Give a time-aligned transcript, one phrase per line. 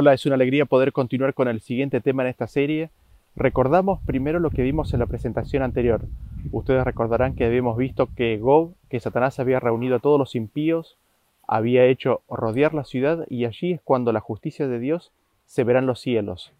[0.00, 2.90] Hola, es una alegría poder continuar con el siguiente tema en esta serie.
[3.34, 6.02] Recordamos primero lo que vimos en la presentación anterior.
[6.52, 10.96] Ustedes recordarán que habíamos visto que Gob, que Satanás había reunido a todos los impíos,
[11.48, 15.10] había hecho rodear la ciudad y allí es cuando la justicia de Dios
[15.46, 16.52] se verá en los cielos.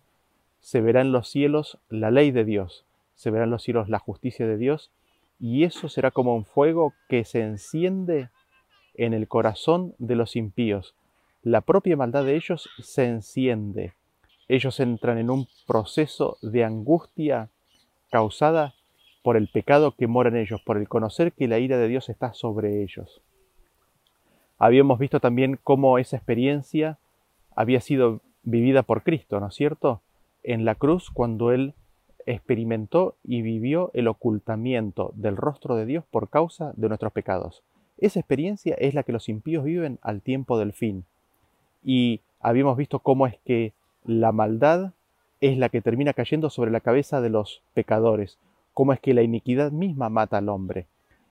[0.59, 4.01] Se verá en los cielos la ley de Dios, se verá en los cielos la
[4.01, 4.91] justicia de Dios
[5.39, 8.31] y eso será como un fuego que se enciende
[8.95, 10.97] en el corazón de los impíos
[11.43, 13.93] la propia maldad de ellos se enciende.
[14.49, 17.51] Ellos entran en un proceso de angustia
[18.11, 18.75] causada
[19.23, 22.09] por el pecado que mora en ellos, por el conocer que la ira de Dios
[22.09, 23.21] está sobre ellos.
[24.59, 26.99] Habíamos visto también cómo esa experiencia
[27.55, 30.01] había sido vivida por Cristo, ¿no es cierto?
[30.43, 31.75] En la cruz, cuando Él
[32.27, 37.63] experimentó y vivió el ocultamiento del rostro de Dios por causa de nuestros pecados.
[37.97, 41.05] Esa experiencia es la que los impíos viven al tiempo del fin
[41.83, 43.73] y habíamos visto cómo es que
[44.05, 44.93] la maldad
[45.41, 48.39] es la que termina cayendo sobre la cabeza de los pecadores,
[48.75, 50.87] cómo es que la iniquidad misma mata al hombre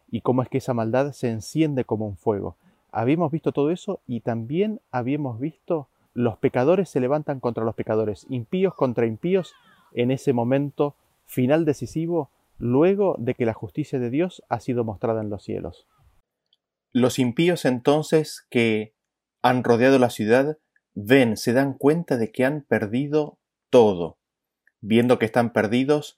[0.09, 2.55] y cómo es que esa maldad se enciende como un fuego.
[2.91, 8.25] Habíamos visto todo eso y también habíamos visto los pecadores se levantan contra los pecadores,
[8.29, 9.53] impíos contra impíos
[9.93, 15.21] en ese momento final decisivo luego de que la justicia de Dios ha sido mostrada
[15.21, 15.85] en los cielos.
[16.91, 18.93] Los impíos entonces que
[19.41, 20.57] han rodeado la ciudad,
[20.93, 24.17] ven, se dan cuenta de que han perdido todo.
[24.81, 26.17] Viendo que están perdidos,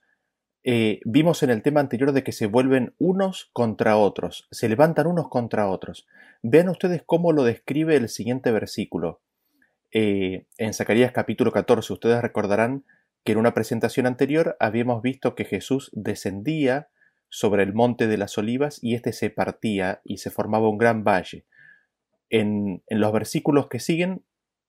[0.64, 5.08] eh, vimos en el tema anterior de que se vuelven unos contra otros, se levantan
[5.08, 6.08] unos contra otros.
[6.44, 9.22] Vean ustedes cómo lo describe el siguiente versículo.
[9.92, 12.86] Eh, en Zacarías capítulo 14, ustedes recordarán
[13.24, 16.90] que en una presentación anterior habíamos visto que Jesús descendía
[17.30, 21.04] sobre el monte de las olivas y éste se partía y se formaba un gran
[21.04, 21.46] valle
[22.30, 24.24] en, los versículos que siguen,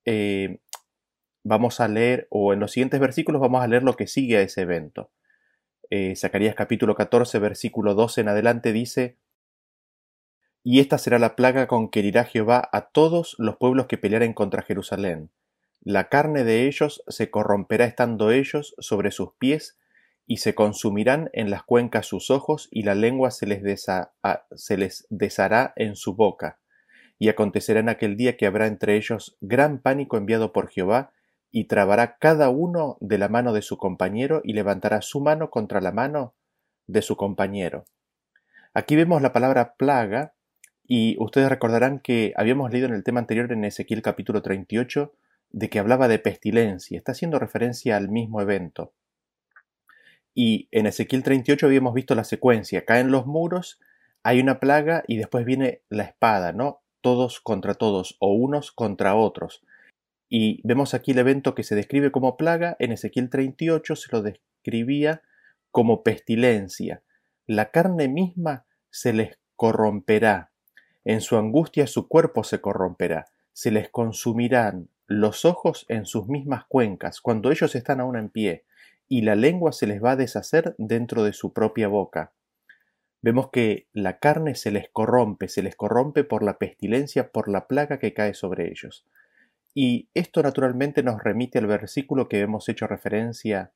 [0.05, 0.61] eh,
[1.43, 4.43] vamos a leer, o en los siguientes versículos vamos a leer lo que sigue a
[4.43, 5.11] ese evento.
[5.91, 9.19] Eh, Zacarías capítulo 14, versículo 12 en adelante dice,
[10.63, 14.33] Y esta será la plaga con que herirá Jehová a todos los pueblos que pelearen
[14.33, 15.31] contra Jerusalén.
[15.83, 19.77] La carne de ellos se corromperá estando ellos sobre sus pies,
[20.27, 23.85] y se consumirán en las cuencas sus ojos, y la lengua se les,
[24.55, 26.60] se les deshará en su boca
[27.21, 31.13] y acontecerá en aquel día que habrá entre ellos gran pánico enviado por Jehová,
[31.53, 35.81] y trabará cada uno de la mano de su compañero y levantará su mano contra
[35.81, 36.33] la mano
[36.87, 37.85] de su compañero.
[38.73, 40.33] Aquí vemos la palabra plaga,
[40.87, 45.13] y ustedes recordarán que habíamos leído en el tema anterior en Ezequiel capítulo 38
[45.51, 48.95] de que hablaba de pestilencia, está haciendo referencia al mismo evento.
[50.35, 53.79] Y en Ezequiel 38 habíamos visto la secuencia, caen los muros,
[54.23, 56.81] hay una plaga y después viene la espada, ¿no?
[57.01, 59.63] Todos contra todos o unos contra otros.
[60.29, 64.23] Y vemos aquí el evento que se describe como plaga, en Ezequiel 38 se lo
[64.23, 65.23] describía
[65.71, 67.03] como pestilencia.
[67.47, 70.51] La carne misma se les corromperá,
[71.05, 76.65] en su angustia su cuerpo se corromperá, se les consumirán los ojos en sus mismas
[76.67, 78.65] cuencas, cuando ellos están aún en pie,
[79.09, 82.33] y la lengua se les va a deshacer dentro de su propia boca
[83.23, 87.67] vemos que la carne se les corrompe, se les corrompe por la pestilencia, por la
[87.67, 89.07] plaga que cae sobre ellos.
[89.75, 93.73] Y esto naturalmente nos remite al versículo que hemos hecho referencia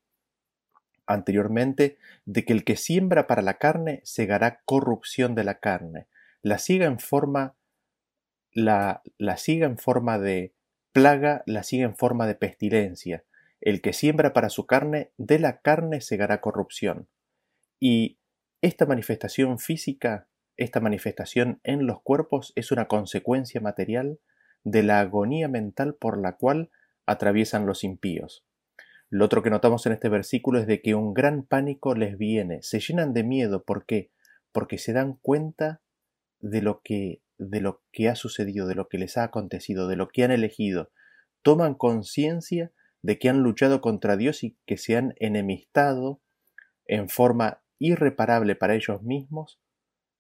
[1.07, 6.07] anteriormente, de que el que siembra para la carne segará corrupción de la carne.
[6.43, 7.55] La siga en forma,
[8.53, 10.53] la, la siga en forma de
[10.93, 13.25] plaga, la siga en forma de pestilencia.
[13.61, 17.09] El que siembra para su carne, de la carne segará corrupción.
[17.81, 18.19] Y
[18.65, 20.27] esta manifestación física,
[20.57, 24.19] esta manifestación en los cuerpos es una consecuencia material
[24.63, 26.71] de la agonía mental por la cual
[27.05, 28.43] atraviesan los impíos.
[29.11, 32.63] Lo otro que notamos en este versículo es de que un gran pánico les viene,
[32.63, 34.11] se llenan de miedo, ¿por qué?
[34.51, 35.83] Porque se dan cuenta
[36.41, 39.97] de lo que de lo que ha sucedido, de lo que les ha acontecido, de
[39.97, 40.91] lo que han elegido,
[41.43, 42.73] toman conciencia
[43.03, 46.23] de que han luchado contra Dios y que se han enemistado
[46.87, 49.61] en forma irreparable para ellos mismos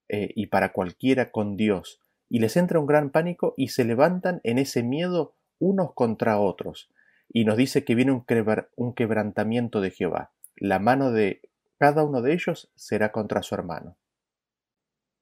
[0.08, 4.40] eh, y para cualquiera con Dios, y les entra un gran pánico y se levantan
[4.44, 6.90] en ese miedo unos contra otros,
[7.28, 10.32] y nos dice que viene un, quebrantamiento de Jehová.
[10.56, 11.42] La mano de
[11.78, 13.96] cada uno de ellos será contra su hermano.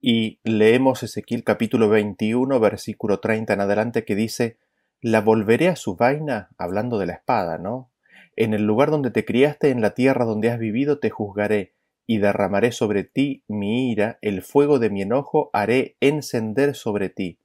[0.00, 4.58] Y leemos Ezequiel capítulo 21, versículo 30 en adelante, que dice,
[5.00, 7.90] La volveré a su vaina, hablando de la espada, ¿no?
[8.34, 11.74] En el lugar donde te criaste, en la tierra donde has vivido, te juzgaré,
[12.06, 17.38] y derramaré sobre ti mi ira, el fuego de mi enojo haré encender sobre ti,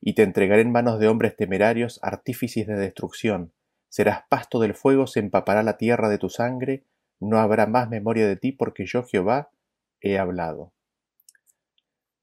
[0.00, 3.52] y te entregaré en manos de hombres temerarios, artífices de destrucción,
[3.88, 6.84] serás pasto del fuego, se empapará la tierra de tu sangre,
[7.18, 9.50] no habrá más memoria de ti, porque yo Jehová
[10.00, 10.72] he hablado.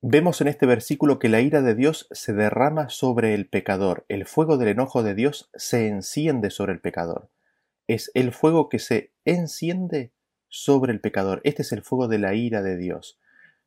[0.01, 4.25] Vemos en este versículo que la ira de Dios se derrama sobre el pecador, el
[4.25, 7.29] fuego del enojo de Dios se enciende sobre el pecador.
[7.87, 10.11] Es el fuego que se enciende
[10.49, 11.41] sobre el pecador.
[11.43, 13.19] Este es el fuego de la ira de Dios,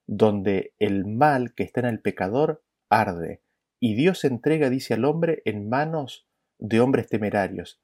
[0.06, 3.42] donde el mal que está en el pecador arde,
[3.78, 6.26] y Dios entrega, dice al hombre, en manos
[6.58, 7.80] de hombres temerarios.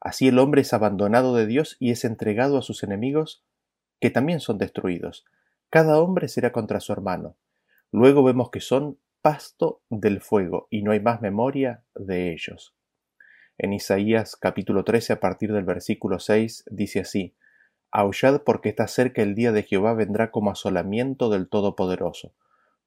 [0.00, 3.44] Así el hombre es abandonado de Dios y es entregado a sus enemigos,
[4.00, 5.24] que también son destruidos.
[5.70, 7.36] Cada hombre será contra su hermano.
[7.92, 12.74] Luego vemos que son pasto del fuego y no hay más memoria de ellos.
[13.58, 17.34] En Isaías capítulo 13 a partir del versículo 6 dice así,
[17.92, 22.32] Aullad porque está cerca el día de Jehová vendrá como asolamiento del Todopoderoso.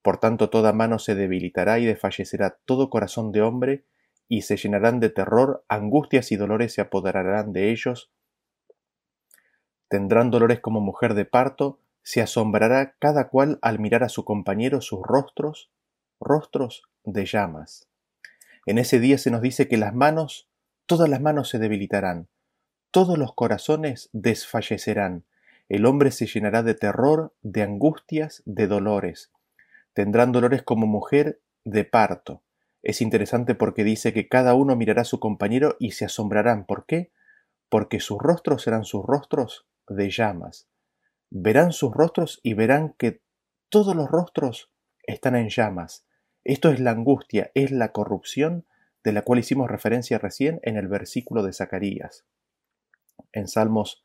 [0.02, 3.86] Por tanto toda mano se debilitará y desfallecerá todo corazón de hombre,
[4.30, 8.12] y se llenarán de terror, angustias y dolores se apoderarán de ellos.
[9.90, 14.82] Tendrán dolores como mujer de parto, se asombrará cada cual al mirar a su compañero
[14.82, 15.72] sus rostros,
[16.20, 17.88] rostros de llamas.
[18.66, 20.50] En ese día se nos dice que las manos,
[20.86, 22.28] todas las manos se debilitarán,
[22.94, 25.26] todos los corazones desfallecerán,
[25.68, 29.32] el hombre se llenará de terror, de angustias, de dolores.
[29.94, 32.44] Tendrán dolores como mujer de parto.
[32.84, 36.68] Es interesante porque dice que cada uno mirará a su compañero y se asombrarán.
[36.68, 37.12] ¿Por qué?
[37.68, 40.68] Porque sus rostros serán sus rostros de llamas.
[41.32, 43.24] Verán sus rostros y verán que
[43.70, 46.06] todos los rostros están en llamas.
[46.44, 48.68] Esto es la angustia, es la corrupción
[49.04, 52.24] de la cual hicimos referencia recién en el versículo de Zacarías
[53.34, 54.04] en Salmos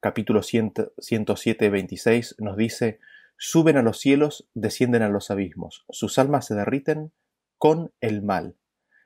[0.00, 3.00] capítulo 107, 26 nos dice,
[3.36, 7.12] suben a los cielos, descienden a los abismos, sus almas se derriten
[7.58, 8.56] con el mal.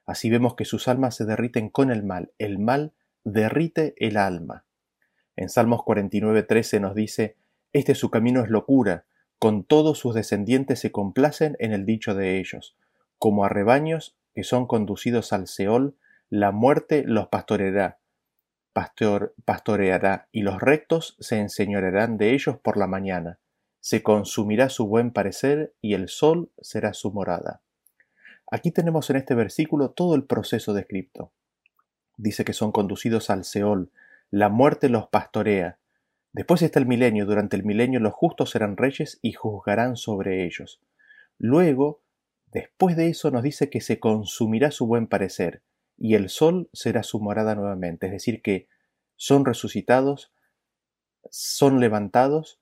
[0.07, 2.93] Así vemos que sus almas se derriten con el mal, el mal
[3.25, 4.65] derrite el alma.
[5.37, 7.37] En Salmos 49, 13 nos dice,
[7.73, 9.07] este su camino es locura,
[9.41, 12.77] con todos sus descendientes se complacen en el dicho de ellos,
[13.19, 15.97] como a rebaños que son conducidos al Seol,
[16.31, 17.99] la muerte los pastoreará,
[18.75, 23.39] pastor, pastoreará, y los rectos se enseñorearán de ellos por la mañana.
[23.81, 27.63] Se consumirá su buen parecer, y el sol será su morada.
[28.51, 31.33] Aquí tenemos en este versículo todo el proceso descrito.
[32.19, 33.91] Dice que son conducidos al Seol,
[34.31, 35.79] la muerte los pastorea.
[36.33, 40.81] Después está el milenio, durante el milenio los justos serán reyes y juzgarán sobre ellos.
[41.39, 42.03] Luego,
[42.53, 45.63] después de eso nos dice que se consumirá su buen parecer,
[45.97, 48.69] y el sol será su morada nuevamente, es decir, que
[49.17, 50.33] son resucitados,
[51.31, 52.61] son levantados,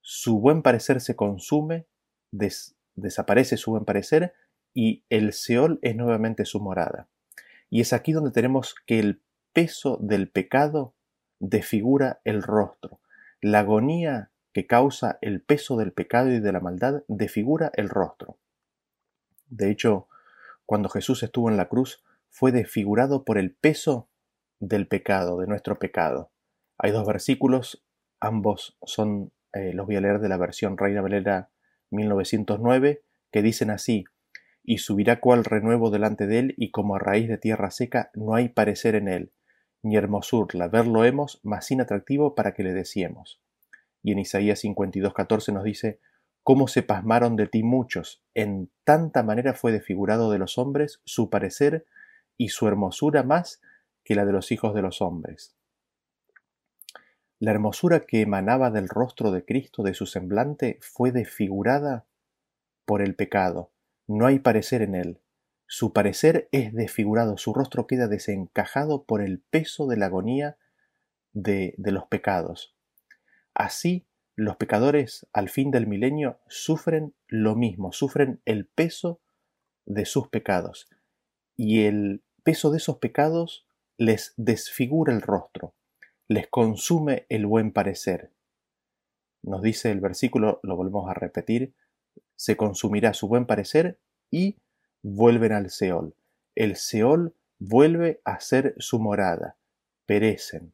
[0.00, 1.86] su buen parecer se consume,
[2.94, 4.34] desaparece su buen parecer
[4.72, 7.08] y el Seol es nuevamente su morada.
[7.70, 9.22] Y es aquí donde tenemos que el
[9.52, 10.94] peso del pecado
[11.38, 13.00] desfigura el rostro.
[13.40, 18.38] La agonía que causa el peso del pecado y de la maldad desfigura el rostro.
[19.48, 20.08] De hecho,
[20.66, 22.02] cuando Jesús estuvo en la cruz,
[22.34, 24.08] fue desfigurado por el peso
[24.58, 26.32] del pecado, de nuestro pecado.
[26.78, 27.86] Hay dos versículos,
[28.18, 31.50] ambos son, eh, los voy a leer de la versión Reina Valera
[31.90, 34.04] 1909, que dicen así,
[34.64, 38.34] y subirá cual renuevo delante de él, y como a raíz de tierra seca no
[38.34, 39.32] hay parecer en él,
[39.82, 43.40] ni hermosura, verlo hemos, mas sin atractivo para que le deseemos.
[44.02, 46.00] Y en Isaías 52.14 nos dice,
[46.42, 51.30] cómo se pasmaron de ti muchos, en tanta manera fue desfigurado de los hombres su
[51.30, 51.86] parecer
[52.36, 53.60] y su hermosura más
[54.04, 55.54] que la de los hijos de los hombres.
[57.38, 62.06] La hermosura que emanaba del rostro de Cristo, de su semblante, fue desfigurada
[62.84, 63.72] por el pecado.
[64.06, 65.20] No hay parecer en él.
[65.66, 70.58] Su parecer es desfigurado, su rostro queda desencajado por el peso de la agonía
[71.32, 72.76] de, de los pecados.
[73.54, 79.20] Así, los pecadores al fin del milenio sufren lo mismo, sufren el peso
[79.86, 80.88] de sus pecados
[81.56, 85.74] y el peso de esos pecados les desfigura el rostro,
[86.28, 88.32] les consume el buen parecer.
[89.42, 91.74] Nos dice el versículo, lo volvemos a repetir,
[92.36, 94.58] se consumirá su buen parecer y
[95.02, 96.16] vuelven al Seol.
[96.54, 99.58] El Seol vuelve a ser su morada,
[100.06, 100.72] perecen.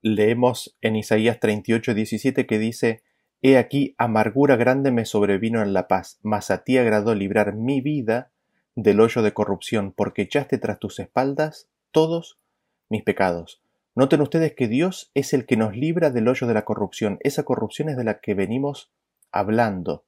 [0.00, 3.02] Leemos en Isaías 38, 17 que dice,
[3.40, 7.80] He aquí amargura grande me sobrevino en la paz, mas a ti agradó librar mi
[7.80, 8.31] vida
[8.74, 12.38] del hoyo de corrupción, porque echaste tras tus espaldas todos
[12.88, 13.62] mis pecados.
[13.94, 17.18] Noten ustedes que Dios es el que nos libra del hoyo de la corrupción.
[17.20, 18.90] Esa corrupción es de la que venimos
[19.30, 20.06] hablando,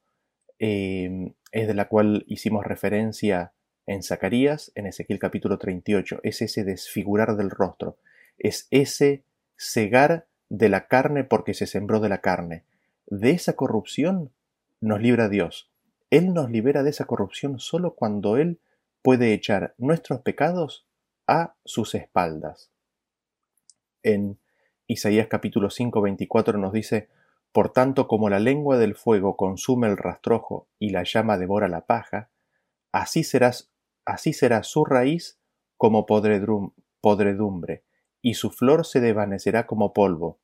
[0.59, 3.53] em, es de la cual hicimos referencia
[3.87, 7.99] en Zacarías, en Ezequiel capítulo 38, es ese desfigurar del rostro,
[8.39, 9.25] es ese
[9.57, 12.65] cegar de la carne porque se sembró de la carne.
[13.07, 14.33] De esa corrupción
[14.81, 15.71] nos libra Dios.
[16.11, 18.61] Él nos libera de esa corrupción solo cuando Él
[19.03, 20.87] puede echar nuestros pecados
[21.27, 22.71] a sus espaldas.
[24.03, 24.39] En
[24.87, 27.09] Isaías capítulo 5, 24 nos dice,
[27.53, 31.87] Por tanto como la lengua del fuego consume el rastrojo y la llama devora la
[31.87, 32.31] paja,
[32.93, 33.73] así, serás,
[34.05, 35.39] así será su raíz
[35.77, 37.85] como podredumbre,
[38.23, 40.39] y su flor se desvanecerá como polvo,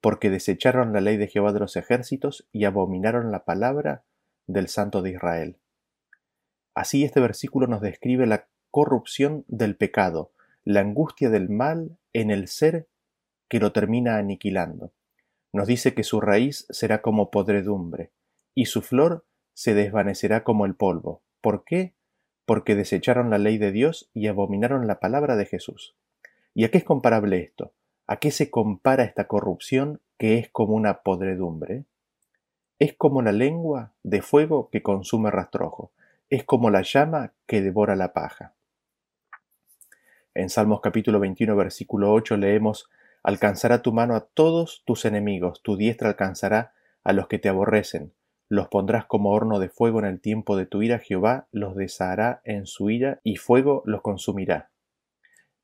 [0.00, 4.04] porque desecharon la ley de Jehová de los ejércitos y abominaron la palabra
[4.52, 5.56] del Santo de Israel.
[6.74, 10.32] Así este versículo nos describe la corrupción del pecado,
[10.64, 12.88] la angustia del mal en el ser
[13.48, 14.92] que lo termina aniquilando.
[15.52, 18.12] Nos dice que su raíz será como podredumbre,
[18.54, 21.22] y su flor se desvanecerá como el polvo.
[21.40, 21.94] ¿Por qué?
[22.44, 25.96] Porque desecharon la ley de Dios y abominaron la palabra de Jesús.
[26.54, 27.72] ¿Y a qué es comparable esto?
[28.06, 31.84] ¿A qué se compara esta corrupción que es como una podredumbre?
[32.80, 35.92] Es como la lengua de fuego que consume rastrojo,
[36.30, 38.54] es como la llama que devora la paja.
[40.32, 42.88] En Salmos capítulo 21 versículo 8 leemos
[43.22, 46.72] Alcanzará tu mano a todos tus enemigos, tu diestra alcanzará
[47.04, 48.14] a los que te aborrecen.
[48.48, 52.40] Los pondrás como horno de fuego en el tiempo de tu ira, Jehová los deshará
[52.44, 54.70] en su ira y fuego los consumirá.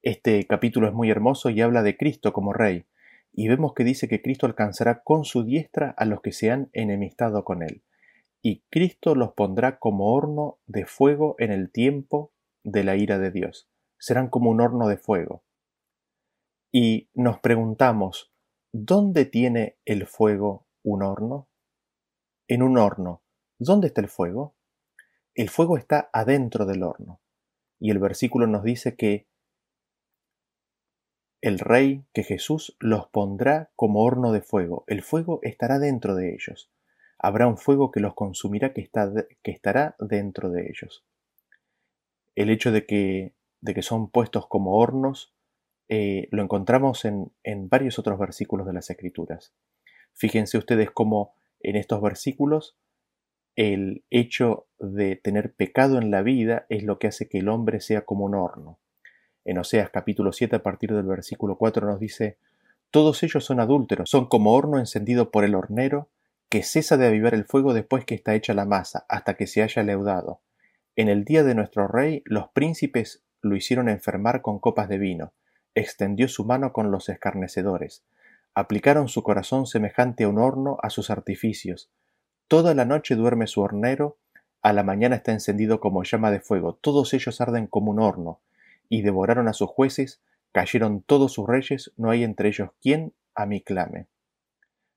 [0.02, 2.84] Este capítulo es muy hermoso y habla de Cristo como Rey,
[3.36, 6.70] y vemos que dice que Cristo alcanzará con su diestra a los que se han
[6.72, 7.84] enemistado con él,
[8.42, 12.32] y Cristo los pondrá como horno de fuego en el tiempo
[12.64, 13.68] de la ira de Dios.
[13.98, 15.44] Serán como un horno de fuego
[16.78, 18.32] y nos preguntamos,
[18.72, 21.48] ¿dónde tiene el fuego un horno?
[22.48, 23.22] En un horno,
[23.58, 24.56] ¿dónde está el fuego?
[25.34, 27.20] El fuego está adentro del horno.
[27.78, 29.26] Y el versículo nos dice que
[31.40, 34.84] el rey, que Jesús, los pondrá como horno de fuego.
[34.86, 36.70] El fuego estará dentro de ellos.
[37.18, 38.88] Habrá un fuego que los consumirá que,
[39.44, 41.04] estará dentro de ellos.
[42.34, 45.34] El hecho de que, de que son puestos como hornos
[45.88, 49.54] eh, lo encontramos en, en varios otros versículos de las Escrituras.
[50.12, 52.76] Fíjense ustedes cómo en estos versículos
[53.54, 57.80] el hecho de tener pecado en la vida es lo que hace que el hombre
[57.80, 58.78] sea como un horno.
[59.48, 62.36] En Oseas capítulo 7 a partir del versículo 4 nos dice,
[62.90, 66.08] Todos ellos son adúlteros, son como horno encendido por el hornero,
[66.48, 69.62] que cesa de avivar el fuego después que está hecha la masa, hasta que se
[69.62, 70.40] haya leudado.
[70.96, 75.32] En el día de nuestro rey los príncipes lo hicieron enfermar con copas de vino,
[75.76, 78.02] extendió su mano con los escarnecedores.
[78.52, 81.88] Aplicaron su corazón semejante a un horno a sus artificios.
[82.48, 84.16] Toda la noche duerme su hornero,
[84.60, 88.40] a la mañana está encendido como llama de fuego, todos ellos arden como un horno,
[88.88, 93.46] y devoraron a sus jueces, cayeron todos sus reyes, no hay entre ellos quien a
[93.46, 94.08] mí clame.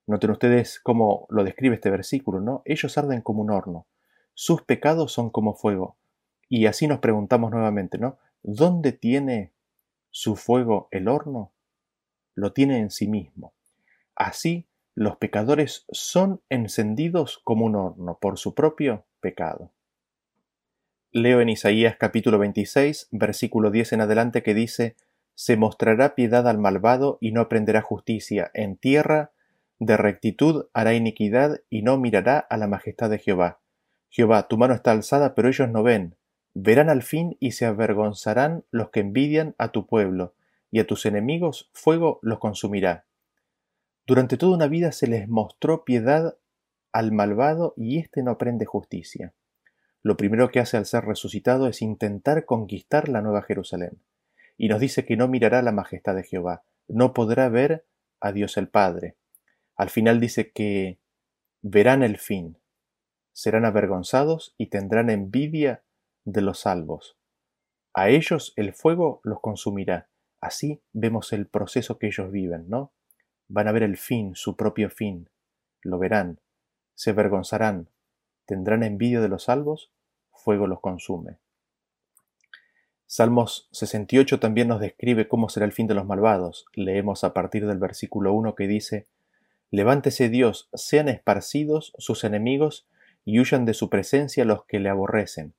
[0.07, 2.61] Noten ustedes cómo lo describe este versículo, ¿no?
[2.65, 3.87] Ellos arden como un horno,
[4.33, 5.97] sus pecados son como fuego.
[6.47, 8.17] Y así nos preguntamos nuevamente, ¿no?
[8.41, 9.53] ¿Dónde tiene
[10.11, 11.53] su fuego el horno,
[12.35, 13.53] lo tiene en sí mismo.
[14.15, 19.71] Así los pecadores son encendidos como un horno por su propio pecado.
[21.11, 24.95] Leo en Isaías capítulo 26, versículo 10 en adelante que dice,
[25.33, 29.31] Se mostrará piedad al malvado y no aprenderá justicia en tierra,
[29.79, 33.59] de rectitud hará iniquidad y no mirará a la majestad de Jehová.
[34.11, 36.15] Jehová, tu mano está alzada, pero ellos no ven,
[36.53, 40.35] Verán al fin y se avergonzarán los que envidian a tu pueblo,
[40.69, 43.05] y a tus enemigos fuego los consumirá.
[44.05, 46.37] Durante toda una vida se les mostró piedad
[46.91, 49.33] al malvado y éste no aprende justicia.
[50.01, 54.01] Lo primero que hace al ser resucitado es intentar conquistar la nueva Jerusalén.
[54.57, 57.85] Y nos dice que no mirará la majestad de Jehová, no podrá ver
[58.19, 59.15] a Dios el Padre.
[59.75, 60.99] Al final dice que
[61.61, 62.57] verán el fin,
[63.31, 65.83] serán avergonzados y tendrán envidia
[66.25, 67.17] de los salvos.
[67.93, 70.09] A ellos el fuego los consumirá.
[70.41, 72.93] Así vemos el proceso que ellos viven, ¿no?
[73.47, 75.29] Van a ver el fin, su propio fin.
[75.81, 76.39] Lo verán,
[76.95, 77.89] se avergonzarán,
[78.49, 79.91] tendrán envidia de los salvos,
[80.33, 81.37] fuego los consume.
[83.05, 86.65] Salmos 68 también nos describe cómo será el fin de los malvados.
[86.73, 89.05] Leemos a partir del versículo 1 que dice,
[89.69, 92.87] Levántese Dios, sean esparcidos sus enemigos
[93.23, 95.53] y huyan de su presencia los que le aborrecen.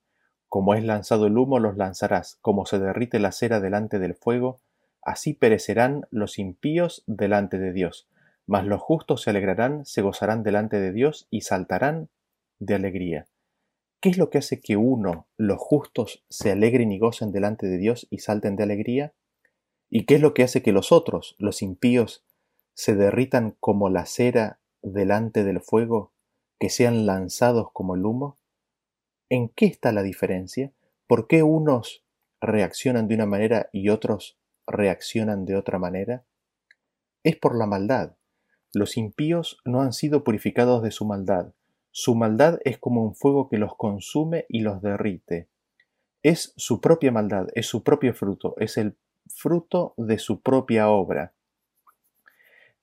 [0.49, 4.59] Como es lanzado el humo los lanzarás, como se derrite la cera delante del fuego,
[5.01, 8.09] así perecerán los impíos delante de Dios.
[8.49, 12.09] Mas los justos se alegrarán, se gozarán delante de Dios y saltarán
[12.61, 13.27] de alegría.
[14.01, 17.77] ¿Qué es lo que hace que uno, los justos, se alegren y gocen delante de
[17.77, 19.15] Dios y salten de alegría?
[19.91, 22.25] ¿Y qué es lo que hace que los otros, los impíos,
[22.75, 26.15] se derritan como la cera delante del fuego,
[26.59, 28.39] que sean lanzados como el humo?
[29.29, 30.73] ¿En qué está la diferencia?
[31.07, 32.05] ¿Por qué unos
[32.41, 36.25] reaccionan de una manera y otros reaccionan de otra manera?
[37.23, 38.17] Es por la maldad.
[38.73, 41.53] Los impíos no han sido purificados de su maldad,
[41.93, 45.49] su maldad es como un fuego que los consume y los derrite.
[46.23, 48.97] Es su propia maldad, es su propio fruto, es el
[49.29, 51.33] fruto de su propia obra.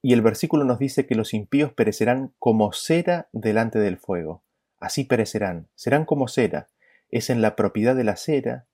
[0.01, 4.43] Y el versículo nos dice que los impíos perecerán como cera delante del fuego.
[4.79, 6.67] Así perecerán, serán como cera.
[7.09, 8.67] Es en la propiedad de la cera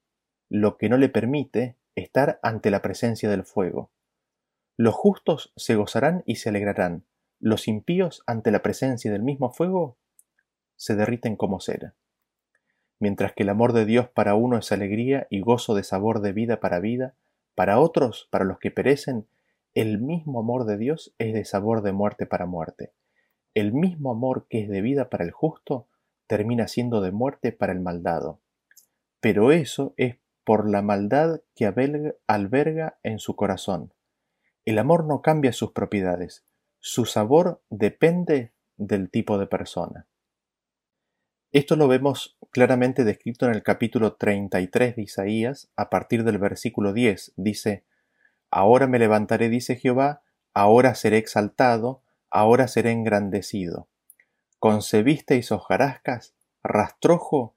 [0.50, 3.92] lo que no le permite estar ante la presencia del fuego.
[4.78, 7.06] Los justos se gozarán y se alegrarán.
[7.40, 9.98] Los impíos ante la presencia del mismo fuego
[10.76, 11.96] se derriten como cera.
[13.00, 16.32] Mientras que el amor de Dios para uno es alegría y gozo de sabor de
[16.32, 17.16] vida para vida,
[17.56, 19.28] para otros, para los que perecen,
[19.74, 22.94] el mismo amor de Dios es de sabor de muerte para muerte.
[23.54, 25.88] El mismo amor que es de vida para el justo
[26.28, 28.40] termina siendo de muerte para el maldado.
[29.20, 31.66] Pero eso es por la maldad que
[32.28, 33.94] alberga en su corazón.
[34.66, 36.46] El amor no cambia sus propiedades,
[36.80, 40.08] su sabor depende del tipo de persona.
[41.54, 46.94] Esto lo vemos claramente descrito en el capítulo 33 de Isaías, a partir del versículo
[46.94, 47.34] 10.
[47.36, 47.84] Dice,
[48.50, 50.24] Ahora me levantaré, dice Jehová,
[50.56, 53.88] ahora seré exaltado, ahora seré engrandecido.
[54.58, 57.54] Concebisteis hojarascas, rastrojo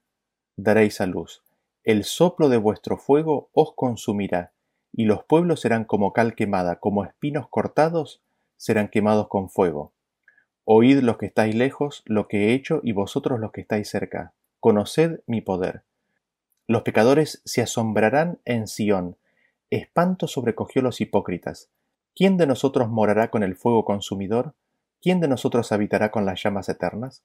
[0.57, 1.41] daréis a luz.
[1.83, 4.53] El soplo de vuestro fuego os consumirá,
[4.91, 8.21] y los pueblos serán como cal quemada, como espinos cortados
[8.57, 9.91] serán quemados con fuego.
[10.69, 14.33] Oíd los que estáis lejos lo que he hecho y vosotros los que estáis cerca.
[14.59, 15.83] Conoced mi poder.
[16.67, 19.15] Los pecadores se asombrarán en Sión.
[19.69, 21.69] Espanto sobrecogió los hipócritas.
[22.13, 24.55] ¿Quién de nosotros morará con el fuego consumidor?
[25.01, 27.23] ¿Quién de nosotros habitará con las llamas eternas?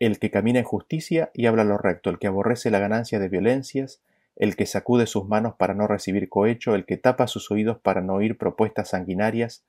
[0.00, 3.28] El que camina en justicia y habla lo recto, el que aborrece la ganancia de
[3.28, 4.00] violencias,
[4.34, 8.00] el que sacude sus manos para no recibir cohecho, el que tapa sus oídos para
[8.00, 9.62] no oír propuestas sanguinarias,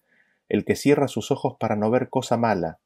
[0.50, 2.80] el que cierra sus ojos para no ver cosa mala,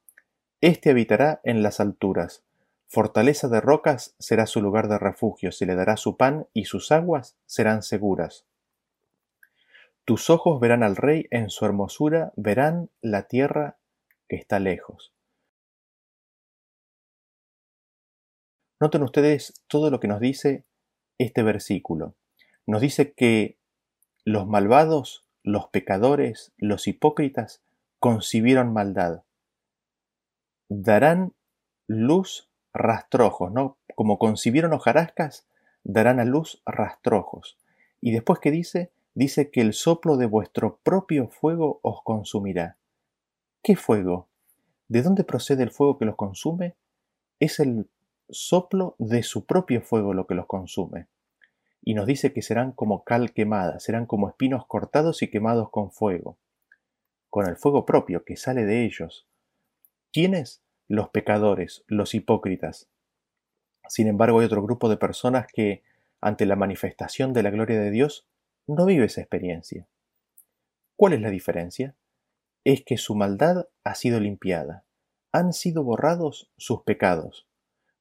[0.61, 2.43] Este habitará en las alturas,
[2.87, 6.91] fortaleza de rocas será su lugar de refugio, se le dará su pan y sus
[6.91, 8.45] aguas serán seguras.
[10.05, 13.79] Tus ojos verán al rey en su hermosura, verán la tierra
[14.29, 15.11] que está lejos.
[18.79, 20.63] Noten ustedes todo lo que nos dice
[21.17, 22.13] este versículo.
[22.67, 23.57] Nos dice que
[24.25, 27.63] los malvados, los pecadores, los hipócritas
[27.99, 29.23] concibieron maldad
[30.73, 31.33] darán
[31.85, 33.77] luz rastrojos, ¿no?
[33.93, 35.45] Como concibieron hojarascas,
[35.83, 37.57] darán a luz rastrojos.
[37.99, 42.77] Y después que dice, dice que el soplo de vuestro propio fuego os consumirá.
[43.61, 44.29] ¿Qué fuego?
[44.87, 46.77] ¿De dónde procede el fuego que los consume?
[47.41, 47.89] Es el
[48.29, 51.07] soplo de su propio fuego lo que los consume.
[51.83, 55.91] Y nos dice que serán como cal quemada, serán como espinos cortados y quemados con
[55.91, 56.37] fuego,
[57.29, 59.27] con el fuego propio que sale de ellos,
[60.13, 60.61] ¿Quiénes?
[60.89, 62.89] Los pecadores, los hipócritas.
[63.87, 65.83] Sin embargo, hay otro grupo de personas que,
[66.19, 68.27] ante la manifestación de la gloria de Dios,
[68.67, 69.87] no vive esa experiencia.
[70.97, 71.95] ¿Cuál es la diferencia?
[72.65, 74.83] Es que su maldad ha sido limpiada,
[75.31, 77.47] han sido borrados sus pecados.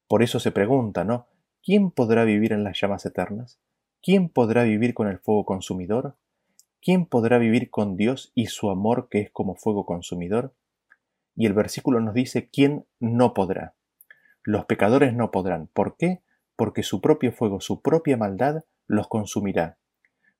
[0.09, 1.27] Por eso se pregunta, ¿no?
[1.63, 3.57] ¿Quién podrá vivir en las llamas eternas?
[4.01, 6.17] ¿Quién podrá vivir con el fuego consumidor?
[6.81, 10.53] ¿Quién podrá vivir con Dios y su amor que es como fuego consumidor?
[11.35, 13.73] Y el versículo nos dice quién no podrá.
[14.43, 15.67] Los pecadores no podrán.
[15.67, 16.21] ¿Por qué?
[16.55, 19.77] Porque su propio fuego, su propia maldad los consumirá.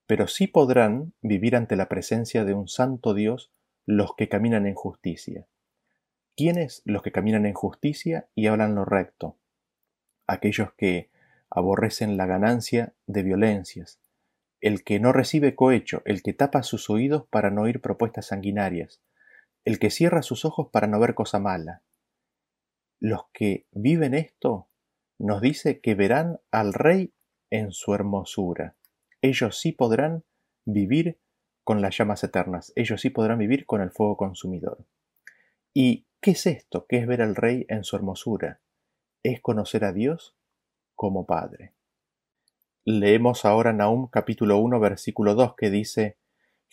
[0.07, 3.51] Pero sí podrán vivir ante la presencia de un santo Dios
[3.85, 5.47] los que caminan en justicia.
[6.35, 6.81] ¿Quiénes?
[6.85, 9.37] Los que caminan en justicia y hablan lo recto.
[10.27, 11.09] Aquellos que
[11.49, 13.99] aborrecen la ganancia de violencias,
[14.61, 19.01] el que no recibe cohecho, el que tapa sus oídos para no oír propuestas sanguinarias,
[19.65, 21.83] el que cierra sus ojos para no ver cosa mala.
[22.99, 24.67] Los que viven esto
[25.19, 27.13] nos dice que verán al Rey
[27.49, 28.75] en su hermosura.
[29.21, 30.23] Ellos sí podrán
[30.65, 31.19] vivir
[31.63, 34.85] con las llamas eternas, ellos sí podrán vivir con el fuego consumidor.
[35.73, 36.85] ¿Y qué es esto?
[36.87, 38.61] ¿Qué es ver al Rey en su hermosura?
[39.23, 40.35] Es conocer a Dios
[40.95, 41.73] como Padre.
[42.83, 46.17] Leemos ahora Nahum capítulo 1 versículo 2 que dice,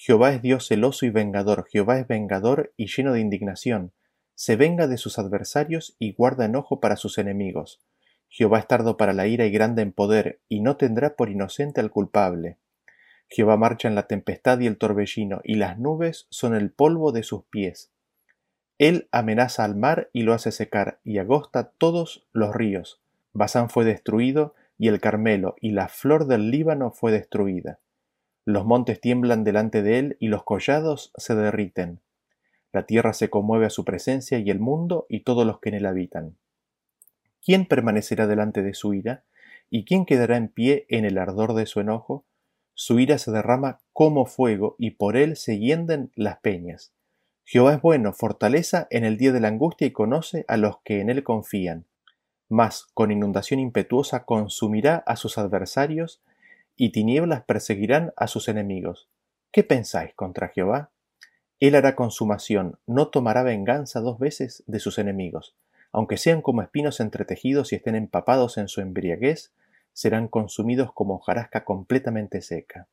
[0.00, 3.92] Jehová es Dios celoso y vengador, Jehová es vengador y lleno de indignación,
[4.36, 7.80] se venga de sus adversarios y guarda enojo para sus enemigos.
[8.28, 11.80] Jehová es tardo para la ira y grande en poder, y no tendrá por inocente
[11.80, 12.58] al culpable.
[13.28, 17.24] Jehová marcha en la tempestad y el torbellino, y las nubes son el polvo de
[17.24, 17.90] sus pies.
[18.78, 23.02] Él amenaza al mar y lo hace secar, y agosta todos los ríos.
[23.32, 27.80] Basán fue destruido, y el Carmelo, y la flor del Líbano fue destruida.
[28.48, 32.00] Los montes tiemblan delante de él, y los collados se derriten.
[32.72, 35.74] La tierra se conmueve a su presencia, y el mundo y todos los que en
[35.74, 36.34] él habitan.
[37.44, 39.22] ¿Quién permanecerá delante de su ira?
[39.68, 42.24] ¿Y quién quedará en pie en el ardor de su enojo?
[42.72, 46.94] Su ira se derrama como fuego, y por él se hienden las peñas.
[47.44, 51.02] Jehová es bueno, fortaleza en el día de la angustia y conoce a los que
[51.02, 51.84] en él confían.
[52.48, 56.22] Mas con inundación impetuosa consumirá a sus adversarios,
[56.78, 59.10] y tinieblas perseguirán a sus enemigos.
[59.52, 60.90] ¿Qué pensáis contra Jehová?
[61.60, 65.54] Él hará consumación, no tomará venganza dos veces de sus enemigos
[65.92, 69.52] aunque sean como espinos entretejidos y estén empapados en su embriaguez,
[69.92, 72.86] serán consumidos como hojarasca completamente seca.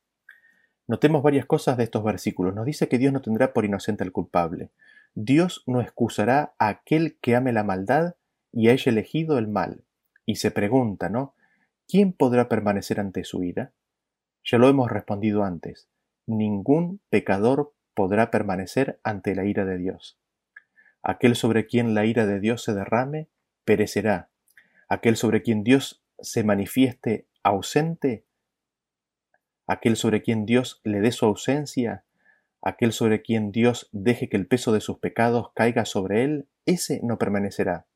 [0.88, 2.54] Notemos varias cosas de estos versículos.
[2.54, 4.70] Nos dice que Dios no tendrá por inocente al culpable.
[5.14, 8.14] Dios no excusará a aquel que ame la maldad
[8.52, 9.82] y haya elegido el mal.
[10.24, 11.34] Y se pregunta, ¿no?
[11.88, 13.72] ¿Quién podrá permanecer ante su ira?
[14.44, 15.88] Ya lo hemos respondido antes.
[16.26, 20.18] Ningún pecador podrá permanecer ante la ira de Dios.
[21.02, 23.28] Aquel sobre quien la ira de Dios se derrame,
[23.64, 24.30] perecerá.
[24.88, 28.24] Aquel sobre quien Dios se manifieste ausente,
[29.68, 32.04] aquel sobre quien Dios le dé su ausencia,
[32.62, 37.00] aquel sobre quien Dios deje que el peso de sus pecados caiga sobre él, ese
[37.04, 37.86] no permanecerá,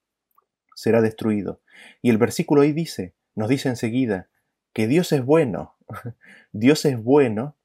[0.76, 1.60] será destruido.
[2.02, 4.28] Y el versículo ahí dice, nos dice enseguida,
[4.72, 5.74] que Dios es bueno,
[6.52, 7.56] Dios es bueno,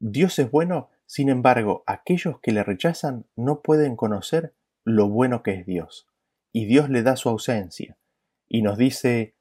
[0.00, 5.54] Dios es bueno sin embargo, aquellos que le rechazan no pueden conocer lo bueno que
[5.54, 6.06] es Dios,
[6.52, 7.98] y Dios le da su ausencia,
[8.48, 9.34] y nos dice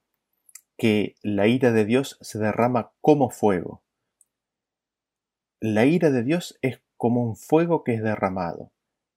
[0.80, 3.84] que la ira de Dios se derrama como fuego.
[5.60, 8.72] La ira de Dios es como un fuego que es derramado.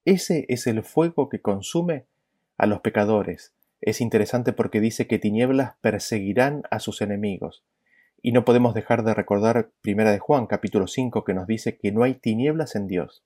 [0.04, 2.04] Ese es el fuego que consume
[2.58, 3.54] a los pecadores.
[3.82, 7.64] Es interesante porque dice que tinieblas perseguirán a sus enemigos.
[8.22, 11.90] Y no podemos dejar de recordar Primera de Juan, capítulo 5, que nos dice que
[11.90, 13.24] no hay tinieblas en Dios.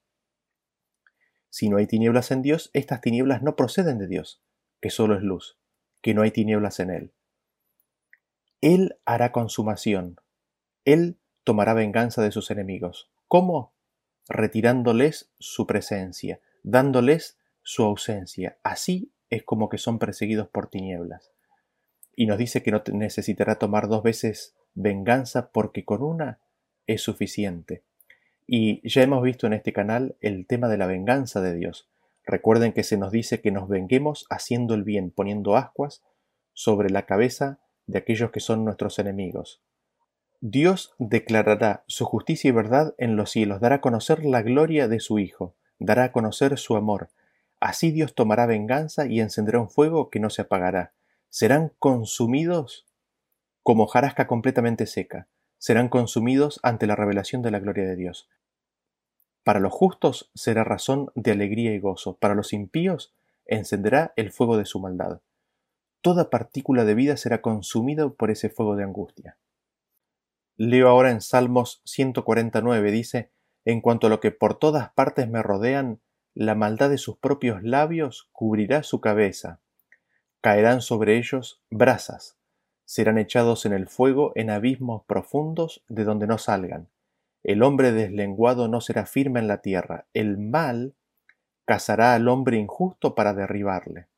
[1.51, 4.43] Si no hay tinieblas en Dios, estas tinieblas no proceden de Dios,
[4.81, 5.59] que solo es luz,
[6.01, 7.13] que no hay tinieblas en Él.
[8.63, 10.17] Él hará consumación,
[10.87, 13.11] Él tomará venganza de sus enemigos.
[13.29, 13.75] ¿Cómo?
[14.27, 18.57] Retirándoles su presencia, dándoles su ausencia.
[18.63, 21.33] Así es como que son perseguidos por tinieblas.
[22.15, 26.41] Y nos dice que no necesitará tomar dos veces venganza porque con una
[26.87, 27.83] es suficiente.
[28.47, 31.89] Y ya hemos visto en este canal el tema de la venganza de Dios.
[32.25, 36.03] Recuerden que se nos dice que nos venguemos haciendo el bien, poniendo ascuas
[36.53, 39.63] sobre la cabeza de aquellos que son nuestros enemigos.
[40.41, 45.01] Dios declarará su justicia y verdad en los cielos, dará a conocer la gloria de
[45.01, 47.09] su Hijo, dará a conocer su amor.
[47.61, 50.95] Así Dios tomará venganza y encenderá un fuego que no se apagará.
[51.31, 52.87] Serán consumidos
[53.63, 58.29] como hojarasca completamente seca, serán consumidos ante la revelación de la gloria de Dios.
[59.43, 63.15] Para los justos será razón de alegría y gozo, para los impíos
[63.45, 65.21] encenderá el fuego de su maldad.
[66.01, 69.39] Toda partícula de vida será consumida por ese fuego de angustia.
[70.57, 73.33] Leo ahora en Salmos 149, dice,
[73.65, 76.01] En cuanto a lo que por todas partes me rodean,
[76.37, 79.61] la maldad de sus propios labios cubrirá su cabeza.
[80.43, 82.37] Caerán sobre ellos brasas,
[82.85, 86.89] serán echados en el fuego en abismos profundos de donde no salgan.
[87.43, 90.09] El hombre deslenguado no será firme en la tierra.
[90.13, 90.95] El mal
[91.65, 94.09] cazará al hombre injusto para derribarle.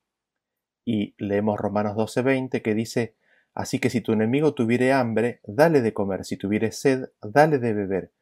[0.85, 3.14] Y leemos Romanos 12:20 que dice,
[3.54, 7.74] Así que si tu enemigo tuviere hambre, dale de comer, si tuviere sed, dale de
[7.74, 8.12] beber,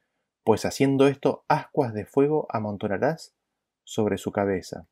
[0.44, 3.35] pues haciendo esto ascuas de fuego amontonarás
[3.87, 4.87] sobre su cabeza.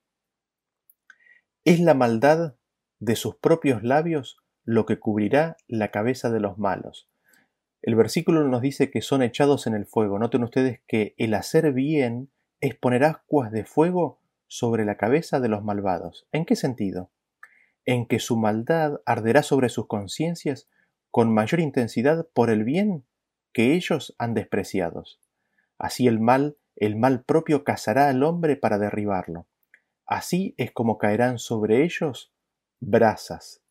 [1.67, 2.55] ¿Es la maldad
[3.01, 7.09] de sus propios labios lo que cubrirá la cabeza de los malos.
[7.83, 10.19] El versículo nos dice que son echados en el fuego.
[10.19, 12.31] Noten ustedes que el hacer bien
[12.61, 16.27] es poner ascuas de fuego sobre la cabeza de los malvados.
[16.33, 17.11] ¿En qué sentido?
[17.85, 20.69] En que su maldad arderá sobre sus conciencias
[21.11, 23.05] con mayor intensidad por el bien
[23.53, 25.05] que ellos han despreciado.
[25.77, 29.47] Así el mal, el mal propio cazará al hombre para derribarlo.
[30.07, 32.33] Así es como caerán sobre ellos
[32.81, 33.65] brasas,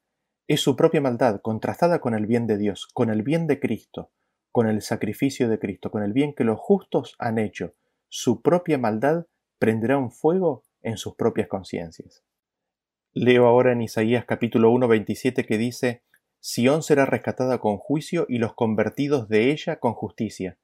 [0.47, 4.11] es su propia maldad contrastada con el bien de Dios, con el bien de Cristo,
[4.51, 7.75] con el sacrificio de Cristo, con el bien que los justos han hecho.
[8.09, 9.25] Su propia maldad
[9.57, 12.25] prenderá un fuego en sus propias conciencias.
[13.13, 16.03] Leo ahora en Isaías capítulo 1, 27 que dice,
[16.39, 20.57] Sión será rescatada con juicio y los convertidos de ella con justicia.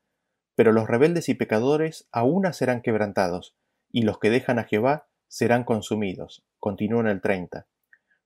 [0.59, 3.55] Pero los rebeldes y pecadores aún serán quebrantados,
[3.89, 6.45] y los que dejan a Jehová serán consumidos.
[6.59, 7.65] Continúa en el 30.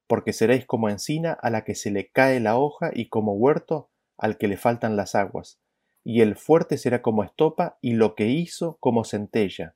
[0.07, 3.91] Porque seréis como encina a la que se le cae la hoja y como huerto
[4.17, 5.61] al que le faltan las aguas.
[6.03, 9.75] Y el fuerte será como estopa y lo que hizo como centella.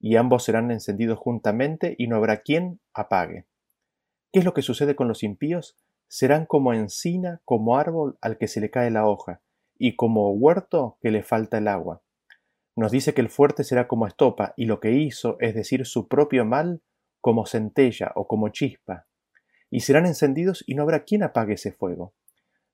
[0.00, 3.44] Y ambos serán encendidos juntamente y no habrá quien apague.
[4.32, 5.76] ¿Qué es lo que sucede con los impíos?
[6.08, 9.42] Serán como encina, como árbol al que se le cae la hoja,
[9.78, 12.02] y como huerto que le falta el agua.
[12.76, 16.08] Nos dice que el fuerte será como estopa, y lo que hizo, es decir, su
[16.08, 16.82] propio mal,
[17.20, 19.06] como centella o como chispa.
[19.70, 22.14] Y serán encendidos y no habrá quien apague ese fuego.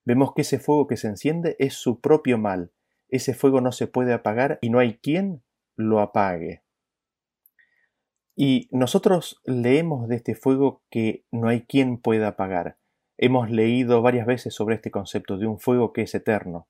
[0.05, 2.73] Vemos que ese fuego que se enciende es su propio mal.
[3.09, 5.43] Ese fuego no se puede apagar y no hay quien
[5.77, 6.63] lo apague.
[8.35, 12.79] Y nosotros leemos de este fuego que no hay quien pueda apagar.
[13.19, 16.67] Hemos leído varias veces sobre este concepto de un fuego que es eterno,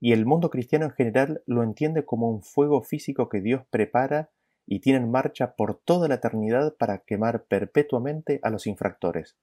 [0.00, 4.30] y el mundo cristiano en general lo entiende como un fuego físico que Dios prepara
[4.66, 9.36] y tiene en marcha por toda la eternidad para quemar perpetuamente a los infractores.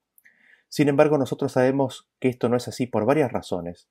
[0.67, 3.87] Sin embargo, nosotros sabemos que esto no es así por varias razones.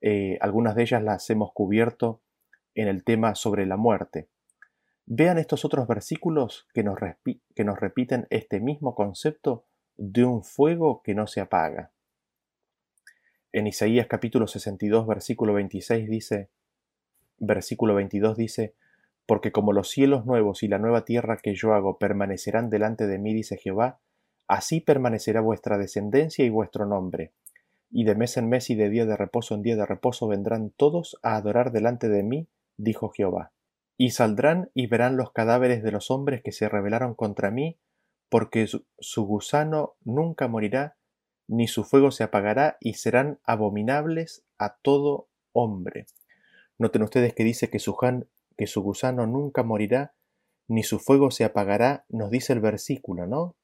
[0.00, 2.22] Eh, algunas de ellas las hemos cubierto
[2.74, 4.28] en el tema sobre la muerte.
[5.06, 6.98] Vean estos otros versículos que nos,
[7.54, 9.64] que nos repiten este mismo concepto
[9.96, 11.92] de un fuego que no se apaga.
[13.56, 16.50] En Isaías capítulo 62 versículo 26 dice,
[17.38, 18.74] versículo 22 dice,
[19.24, 23.18] porque como los cielos nuevos y la nueva tierra que yo hago permanecerán delante de
[23.18, 23.98] mí, dice Jehová,
[24.46, 27.32] así permanecerá vuestra descendencia y vuestro nombre.
[27.90, 30.68] Y de mes en mes y de día de reposo en día de reposo vendrán
[30.68, 33.52] todos a adorar delante de mí, dijo Jehová.
[33.96, 37.78] Y saldrán y verán los cadáveres de los hombres que se rebelaron contra mí,
[38.28, 40.98] porque su, gusano nunca morirá,
[41.48, 46.06] ni su fuego se apagará, y serán abominables a todo hombre.
[46.78, 50.14] Noten ustedes que dice que su, gusano nunca morirá,
[50.68, 53.56] ni su fuego se apagará, nos dice el versículo, ¿no?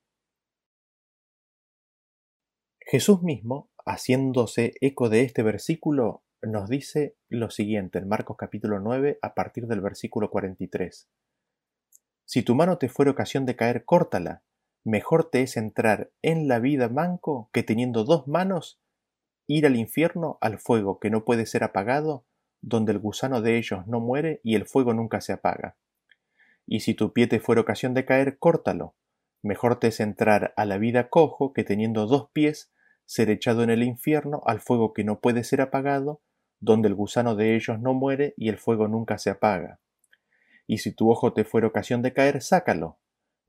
[2.80, 9.18] Jesús mismo, haciéndose eco de este versículo, nos dice lo siguiente en Marcos capítulo 9
[9.22, 11.08] a partir del versículo 43.
[12.24, 14.42] Si tu mano te fuera ocasión de caer, córtala.
[14.84, 18.80] Mejor te es entrar en la vida manco que teniendo dos manos
[19.46, 22.24] ir al infierno, al fuego que no puede ser apagado,
[22.60, 25.76] donde el gusano de ellos no muere y el fuego nunca se apaga.
[26.66, 28.94] Y si tu pie te fuera ocasión de caer, córtalo.
[29.42, 32.72] Mejor te es entrar a la vida cojo que teniendo dos pies
[33.04, 36.22] ser echado en el infierno al fuego que no puede ser apagado,
[36.60, 39.80] donde el gusano de ellos no muere y el fuego nunca se apaga.
[40.66, 42.98] Y si tu ojo te fuera ocasión de caer, sácalo.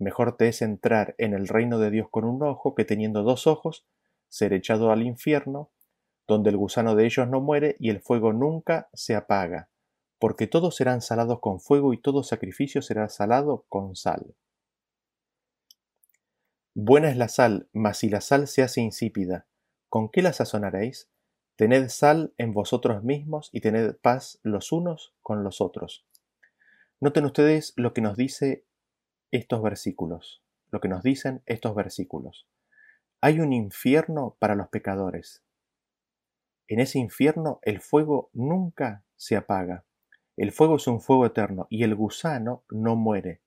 [0.04, 3.48] Mejor te es entrar en el reino de Dios con un ojo que teniendo dos
[3.48, 3.86] ojos,
[4.28, 5.72] ser echado al infierno,
[6.28, 9.70] donde el gusano de ellos no muere y el fuego nunca se apaga,
[10.20, 14.36] porque todos serán salados con fuego y todo sacrificio será salado con sal.
[16.74, 19.46] Buena es la sal, mas si la sal se hace insípida,
[19.88, 21.08] ¿con qué la sazonaréis?
[21.56, 26.06] Tened sal en vosotros mismos y tened paz los unos con los otros.
[27.00, 28.66] Noten ustedes lo que nos dice
[29.34, 32.48] estos versículos, lo que nos dicen estos versículos.
[33.20, 35.44] Hay un infierno para los pecadores.
[36.68, 39.86] En ese infierno el fuego nunca se apaga.
[40.38, 43.42] El fuego es un fuego eterno y el gusano no muere.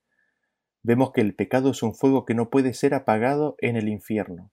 [0.83, 4.51] Vemos que el pecado es un fuego que no puede ser apagado en el infierno.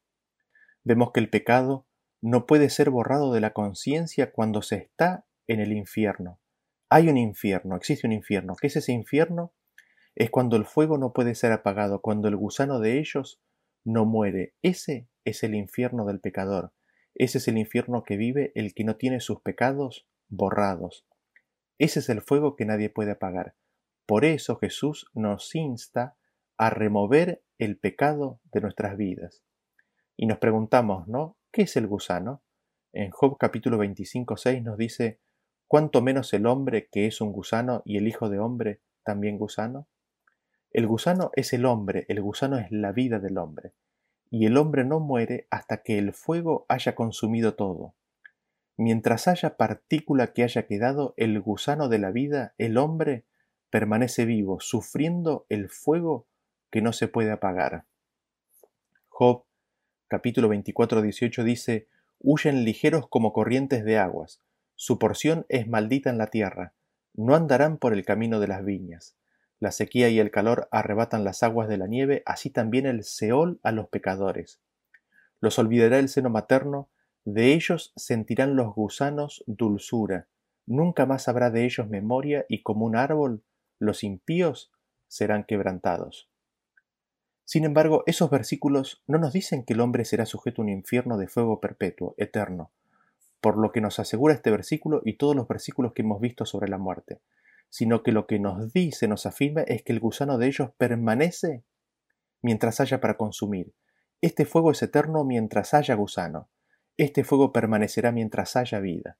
[0.83, 1.87] Vemos que el pecado
[2.21, 6.39] no puede ser borrado de la conciencia cuando se está en el infierno.
[6.89, 8.55] Hay un infierno, existe un infierno.
[8.55, 9.51] ¿Qué es ese infierno?
[10.15, 13.41] Es cuando el fuego no puede ser apagado, cuando el gusano de ellos
[13.83, 14.53] no muere.
[14.61, 16.71] Ese es el infierno del pecador.
[17.15, 21.05] Ese es el infierno que vive el que no tiene sus pecados borrados.
[21.79, 23.55] Ese es el fuego que nadie puede apagar.
[24.05, 26.17] Por eso Jesús nos insta
[26.57, 29.43] a remover el pecado de nuestras vidas.
[30.15, 31.37] Y nos preguntamos, ¿no?
[31.51, 32.43] ¿Qué es el gusano?
[32.93, 35.19] En Job capítulo 25, 6 nos dice,
[35.67, 39.87] ¿cuánto menos el hombre que es un gusano y el hijo de hombre también gusano?
[40.73, 43.73] El gusano es el hombre, el gusano es la vida del hombre,
[44.31, 47.93] y el hombre no muere hasta que el fuego haya consumido todo.
[48.75, 53.23] Mientras haya partícula que haya quedado, el gusano de la vida, el hombre,
[53.69, 56.25] permanece vivo, sufriendo el fuego
[56.71, 57.85] que no se puede apagar.
[59.09, 59.43] Job
[60.07, 61.87] capítulo 24, 18 dice,
[62.19, 64.41] Huyen ligeros como corrientes de aguas,
[64.73, 66.73] su porción es maldita en la tierra,
[67.13, 69.15] no andarán por el camino de las viñas.
[69.63, 73.61] La sequía y el calor arrebatan las aguas de la nieve, así también el Seol
[73.63, 74.59] a los pecadores.
[75.39, 76.89] los olvidará el seno materno,
[77.23, 80.27] de ellos sentirán los gusanos dulzura,
[80.65, 83.41] nunca más habrá de ellos memoria y como un árbol,
[83.79, 84.73] los impíos
[85.07, 86.29] serán quebrantados.
[87.45, 91.17] Sin embargo, esos versículos no nos dicen que el hombre será sujeto a un infierno
[91.17, 92.71] de fuego perpetuo, eterno,
[93.39, 96.67] por lo que nos asegura este versículo y todos los versículos que hemos visto sobre
[96.67, 97.21] la muerte,
[97.73, 101.63] sino que lo que nos dice, nos afirma, es que el gusano de ellos permanece
[102.43, 103.73] mientras haya para consumir.
[104.21, 106.51] Este fuego es eterno mientras haya gusano.
[106.97, 109.17] Este fuego permanecerá mientras haya vida.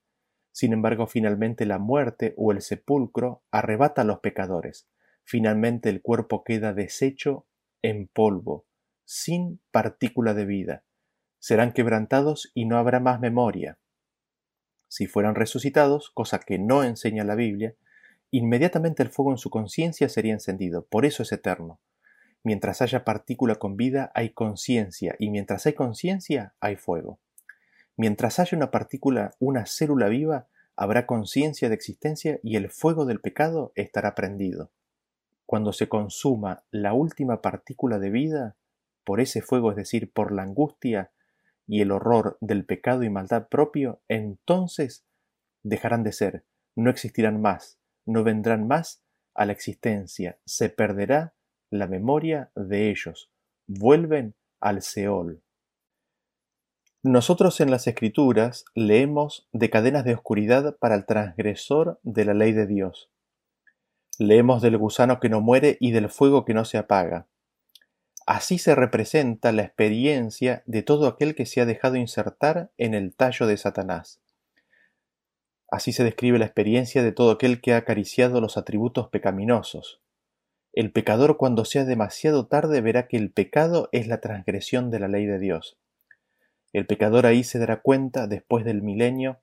[0.52, 4.88] Sin embargo, finalmente la muerte o el sepulcro arrebata a los pecadores.
[5.24, 7.48] Finalmente el cuerpo queda deshecho
[7.82, 8.68] en polvo,
[9.04, 10.84] sin partícula de vida.
[11.40, 13.80] Serán quebrantados y no habrá más memoria.
[14.90, 17.76] Si fueran resucitados, cosa que no enseña la Biblia,
[18.34, 21.80] inmediatamente el fuego en su conciencia sería encendido, por eso es eterno.
[22.44, 27.20] Mientras haya partícula con vida hay conciencia, y mientras hay conciencia hay fuego.
[27.96, 33.22] Mientras haya una partícula, una célula viva, habrá conciencia de existencia y el fuego del
[33.22, 34.72] pecado estará prendido.
[35.46, 38.56] Cuando se consuma la última partícula de vida,
[39.04, 41.12] por ese fuego, es decir, por la angustia
[41.68, 45.06] y el horror del pecado y maldad propio, entonces
[45.62, 51.34] dejarán de ser, no existirán más, no vendrán más a la existencia, se perderá
[51.70, 53.32] la memoria de ellos,
[53.68, 55.42] vuelven al Seol.
[57.06, 62.54] Nosotros en las Escrituras leemos de cadenas de oscuridad para el transgresor de la ley
[62.54, 63.12] de Dios.
[64.20, 67.28] Leemos del gusano que no muere y del fuego que no se apaga.
[68.26, 73.14] Así se representa la experiencia de todo aquel que se ha dejado insertar en el
[73.14, 74.23] tallo de Satanás.
[75.74, 80.02] Así se describe la experiencia de todo aquel que ha acariciado los atributos pecaminosos.
[80.72, 85.08] El pecador cuando sea demasiado tarde verá que el pecado es la transgresión de la
[85.08, 85.80] ley de Dios.
[86.74, 89.40] El pecador ahí se dará cuenta, después del milenio,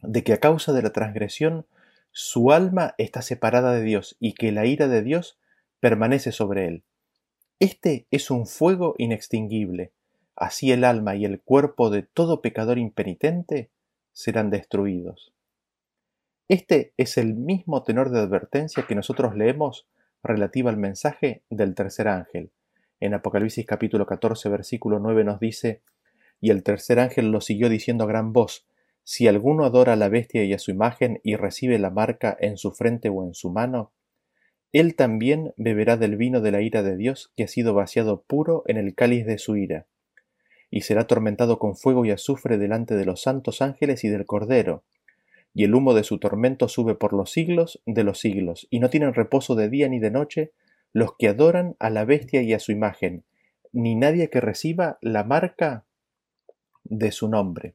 [0.00, 1.66] de que a causa de la transgresión
[2.10, 5.38] su alma está separada de Dios y que la ira de Dios
[5.78, 6.84] permanece sobre él.
[7.58, 9.92] Este es un fuego inextinguible.
[10.36, 13.68] Así el alma y el cuerpo de todo pecador impenitente
[14.14, 15.33] serán destruidos.
[16.48, 19.88] Este es el mismo tenor de advertencia que nosotros leemos
[20.22, 22.52] relativa al mensaje del tercer ángel.
[23.00, 25.80] En Apocalipsis capítulo 14 versículo 9 nos dice,
[26.42, 28.66] y el tercer ángel lo siguió diciendo a gran voz,
[29.04, 32.58] Si alguno adora a la bestia y a su imagen y recibe la marca en
[32.58, 33.92] su frente o en su mano,
[34.70, 38.64] él también beberá del vino de la ira de Dios que ha sido vaciado puro
[38.66, 39.86] en el cáliz de su ira,
[40.70, 44.84] y será atormentado con fuego y azufre delante de los santos ángeles y del Cordero,
[45.54, 48.90] y el humo de su tormento sube por los siglos de los siglos, y no
[48.90, 50.52] tienen reposo de día ni de noche
[50.92, 53.24] los que adoran a la bestia y a su imagen,
[53.72, 55.84] ni nadie que reciba la marca
[56.84, 57.74] de su nombre.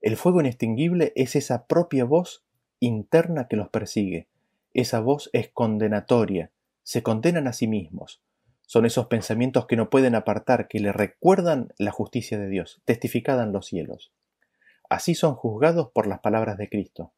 [0.00, 2.44] El fuego inextinguible es esa propia voz
[2.80, 4.28] interna que los persigue.
[4.72, 6.50] Esa voz es condenatoria,
[6.82, 8.20] se condenan a sí mismos.
[8.66, 13.44] Son esos pensamientos que no pueden apartar, que le recuerdan la justicia de Dios, testificada
[13.44, 14.12] en los cielos.
[14.88, 17.12] Así son juzgados por las palabras de Cristo.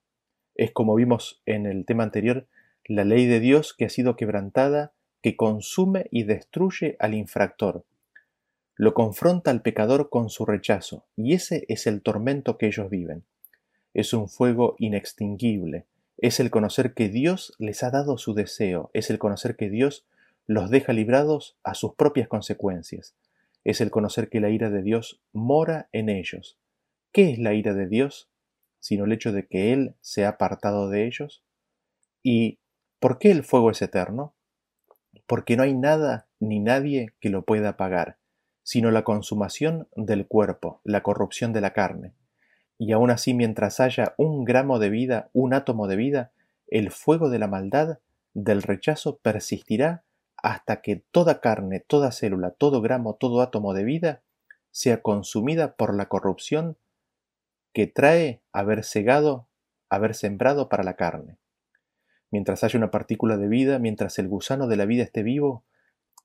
[0.54, 2.46] Es como vimos en el tema anterior,
[2.84, 7.84] la ley de Dios que ha sido quebrantada, que consume y destruye al infractor,
[8.78, 13.24] lo confronta al pecador con su rechazo, y ese es el tormento que ellos viven.
[13.94, 15.86] Es un fuego inextinguible,
[16.18, 20.06] es el conocer que Dios les ha dado su deseo, es el conocer que Dios
[20.46, 23.14] los deja librados a sus propias consecuencias,
[23.64, 26.58] es el conocer que la ira de Dios mora en ellos.
[27.16, 28.28] ¿Qué es la ira de Dios?
[28.78, 31.42] sino el hecho de que Él se ha apartado de ellos.
[32.22, 32.58] ¿Y
[33.00, 34.34] por qué el fuego es eterno?
[35.26, 38.18] Porque no hay nada ni nadie que lo pueda apagar
[38.62, 42.12] sino la consumación del cuerpo, la corrupción de la carne.
[42.76, 46.32] Y aun así mientras haya un gramo de vida, un átomo de vida,
[46.66, 47.98] el fuego de la maldad,
[48.34, 50.04] del rechazo, persistirá
[50.36, 54.22] hasta que toda carne, toda célula, todo gramo, todo átomo de vida
[54.70, 56.76] sea consumida por la corrupción
[57.76, 59.50] que trae haber cegado,
[59.90, 61.36] haber sembrado para la carne.
[62.30, 65.66] Mientras haya una partícula de vida, mientras el gusano de la vida esté vivo,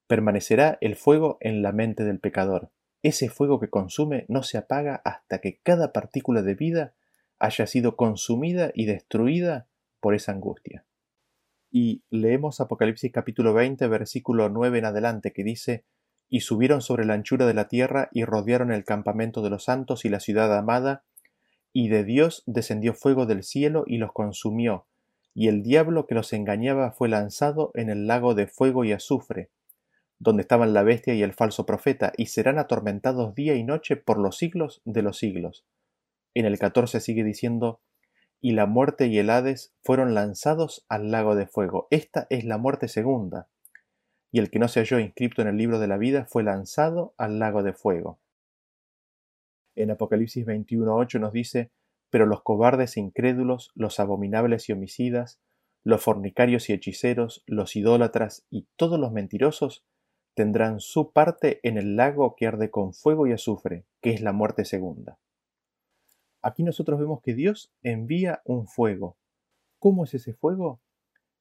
[0.07, 2.71] permanecerá el fuego en la mente del pecador.
[3.03, 6.93] Ese fuego que consume no se apaga hasta que cada partícula de vida
[7.37, 9.67] haya sido consumida y destruida
[9.99, 10.85] por esa angustia.
[11.69, 15.83] Y leemos Apocalipsis capítulo 20, versículo 9 en adelante, que dice,
[16.29, 20.05] Y subieron sobre la anchura de la tierra y rodearon el campamento de los santos
[20.05, 21.03] y la ciudad amada,
[21.73, 24.87] y de Dios descendió fuego del cielo y los consumió,
[25.33, 29.49] y el diablo que los engañaba fue lanzado en el lago de fuego y azufre,
[30.19, 34.19] donde estaban la bestia y el falso profeta, y serán atormentados día y noche por
[34.19, 35.65] los siglos de los siglos.
[36.33, 37.81] En el 14 sigue diciendo,
[38.39, 41.87] y la muerte y el Hades fueron lanzados al lago de fuego.
[41.91, 43.47] Esta es la muerte segunda.
[44.31, 47.13] Y el que no se halló inscrito en el libro de la vida fue lanzado
[47.17, 48.20] al lago de fuego.
[49.81, 51.71] En Apocalipsis 21.8 nos dice,
[52.09, 55.39] pero los cobardes e incrédulos, los abominables y homicidas,
[55.83, 59.83] los fornicarios y hechiceros, los idólatras y todos los mentirosos
[60.33, 64.33] tendrán su parte en el lago que arde con fuego y azufre, que es la
[64.33, 65.19] muerte segunda.
[66.41, 69.17] Aquí nosotros vemos que Dios envía un fuego.
[69.79, 70.81] ¿Cómo es ese fuego?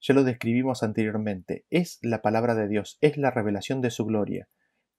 [0.01, 1.67] Ya lo describimos anteriormente.
[1.71, 4.49] Es la palabra de Dios, es la revelación de su gloria,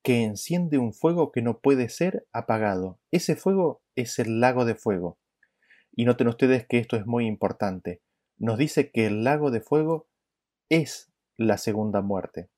[0.03, 2.99] que enciende un fuego que no puede ser apagado.
[3.11, 5.19] Ese fuego es el lago de fuego.
[5.93, 8.01] Y noten ustedes que esto es muy importante.
[8.37, 10.07] Nos dice que el lago de fuego
[10.69, 12.49] es la segunda muerte.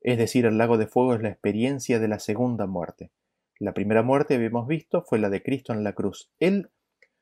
[0.00, 3.10] Es decir, el lago de fuego es la experiencia de la segunda muerte.
[3.58, 6.30] La primera muerte, habíamos visto, fue la de Cristo en la cruz.
[6.38, 6.70] Él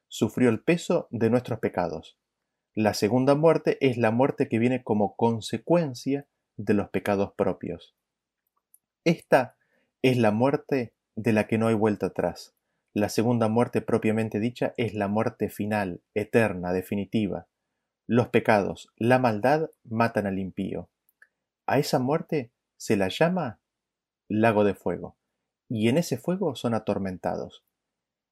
[0.08, 2.18] sufrió el peso de nuestros pecados.
[2.74, 7.96] La segunda muerte es la muerte que viene como consecuencia de los pecados propios.
[9.04, 9.56] Esta
[10.05, 12.55] es la muerte de la que no hay vuelta atrás.
[12.92, 17.48] La segunda muerte propiamente dicha es la muerte final, eterna, definitiva.
[18.07, 20.90] Los pecados, la maldad matan al impío.
[21.66, 23.61] A esa muerte se la llama
[24.28, 25.16] lago de fuego,
[25.70, 27.64] y en ese fuego son atormentados.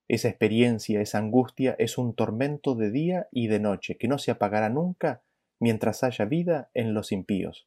[0.09, 4.31] Esa experiencia, esa angustia es un tormento de día y de noche que no se
[4.31, 5.23] apagará nunca
[5.59, 7.67] mientras haya vida en los impíos.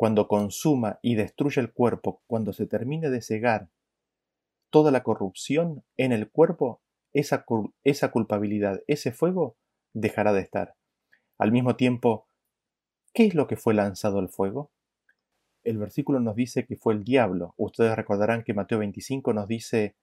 [0.00, 3.68] Cuando consuma y destruya el cuerpo, cuando se termine de cegar
[4.70, 6.80] toda la corrupción en el cuerpo,
[7.12, 7.44] esa,
[7.84, 9.58] esa culpabilidad, ese fuego
[9.92, 10.74] dejará de estar.
[11.36, 12.26] Al mismo tiempo,
[13.12, 14.70] ¿qué es lo que fue lanzado al fuego?
[15.64, 17.52] El versículo nos dice que fue el diablo.
[17.58, 19.96] Ustedes recordarán que Mateo 25 nos dice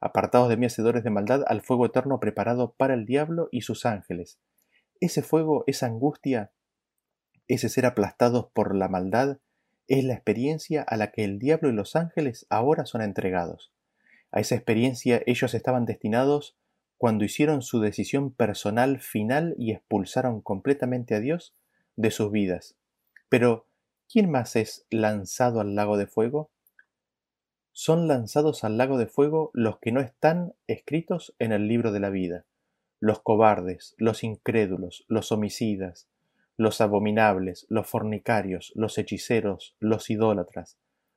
[0.00, 3.86] apartados de mí hacedores de maldad, al fuego eterno preparado para el diablo y sus
[3.86, 4.40] ángeles.
[4.98, 6.50] Ese fuego, esa angustia,
[7.54, 9.38] ese ser aplastados por la maldad,
[9.88, 13.72] es la experiencia a la que el diablo y los ángeles ahora son entregados.
[14.30, 16.56] A esa experiencia ellos estaban destinados
[16.96, 21.54] cuando hicieron su decisión personal final y expulsaron completamente a Dios
[21.96, 22.76] de sus vidas.
[23.28, 23.66] Pero,
[24.10, 26.50] ¿quién más es lanzado al lago de fuego?
[27.72, 32.00] son lanzados al lago de fuego los que no están escritos en el libro de
[32.00, 32.44] la vida,
[32.98, 36.06] los cobardes, los incrédulos, los homicidas,
[36.60, 40.76] los abominables, los fornicarios, los hechiceros, los idólatras,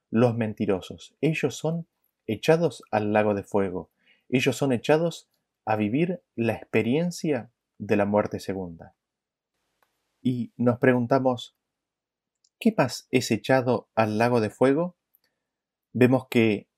[0.09, 1.17] los mentirosos.
[1.19, 1.85] Ellos son
[2.27, 3.89] echados al lago de fuego,
[4.29, 5.27] ellos son echados
[5.65, 8.95] a vivir la experiencia de la muerte segunda.
[10.21, 11.57] Y nos preguntamos,
[12.57, 14.95] ¿qué más es echado al lago de fuego?
[15.91, 16.69] vemos que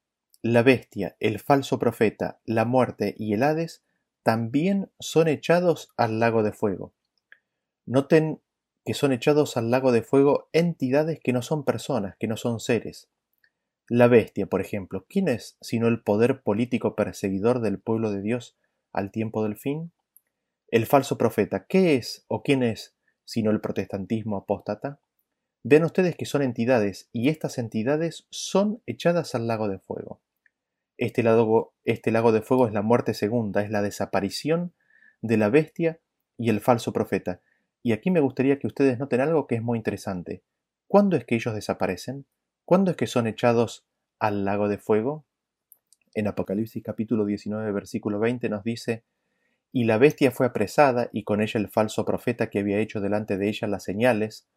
[0.42, 3.84] la bestia, el falso profeta, la muerte y el Hades
[4.24, 6.96] también son echados al lago de fuego.
[7.86, 8.42] Noten
[8.86, 12.60] que son echados al lago de fuego entidades que no son personas, que no son
[12.60, 13.10] seres.
[13.90, 18.56] La bestia, por ejemplo, ¿quién es sino el poder político perseguidor del pueblo de Dios
[18.94, 19.92] al tiempo del fin?
[20.70, 25.00] El falso profeta, ¿qué es o quién es sino el protestantismo apóstata?
[25.64, 30.22] Ven ustedes que son entidades y estas entidades son echadas al lago de fuego.
[30.98, 34.74] Este lago, este lago de fuego es la muerte segunda, es la desaparición
[35.22, 36.00] de la bestia
[36.38, 37.42] y el falso profeta.
[37.86, 40.42] Y aquí me gustaría que ustedes noten algo que es muy interesante.
[40.88, 42.26] ¿Cuándo es que ellos desaparecen?
[42.66, 43.86] ¿Cuándo es que son echados
[44.18, 45.24] al lago de fuego?
[46.16, 49.04] En Apocalipsis capítulo 19 versículo 20 nos dice,
[49.72, 53.38] Y la bestia fue apresada y con ella el falso profeta que había hecho delante
[53.38, 54.48] de ella las señales,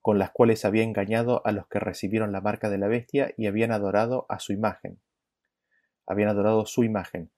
[0.00, 3.48] con las cuales había engañado a los que recibieron la marca de la bestia y
[3.48, 4.98] habían adorado a su imagen.
[6.06, 7.30] Habían adorado su imagen.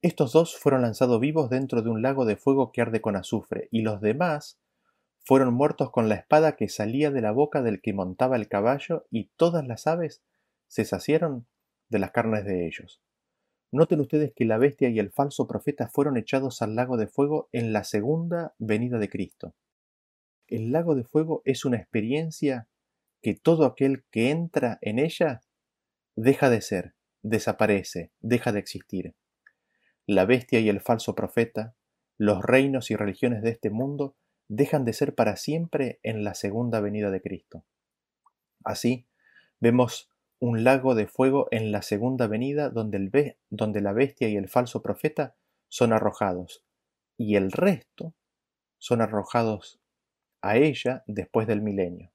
[0.00, 3.66] Estos dos fueron lanzados vivos dentro de un lago de fuego que arde con azufre,
[3.72, 4.61] y los demás
[5.24, 9.06] fueron muertos con la espada que salía de la boca del que montaba el caballo,
[9.10, 10.22] y todas las aves
[10.66, 11.46] se saciaron
[11.88, 13.02] de las carnes de ellos.
[13.70, 17.48] Noten ustedes que la bestia y el falso profeta fueron echados al lago de fuego
[17.52, 19.54] en la segunda venida de Cristo.
[20.46, 22.68] El lago de fuego es una experiencia
[23.22, 25.40] que todo aquel que entra en ella
[26.16, 29.14] deja de ser, desaparece, deja de existir.
[30.06, 31.74] La bestia y el falso profeta,
[32.18, 34.16] los reinos y religiones de este mundo
[34.48, 37.64] dejan de ser para siempre en la segunda venida de Cristo.
[38.64, 39.06] Así,
[39.60, 44.36] vemos un lago de fuego en la segunda venida donde, el donde la bestia y
[44.36, 45.36] el falso profeta
[45.68, 46.64] son arrojados,
[47.16, 48.14] y el resto
[48.78, 49.80] son arrojados
[50.40, 52.12] a ella después del milenio.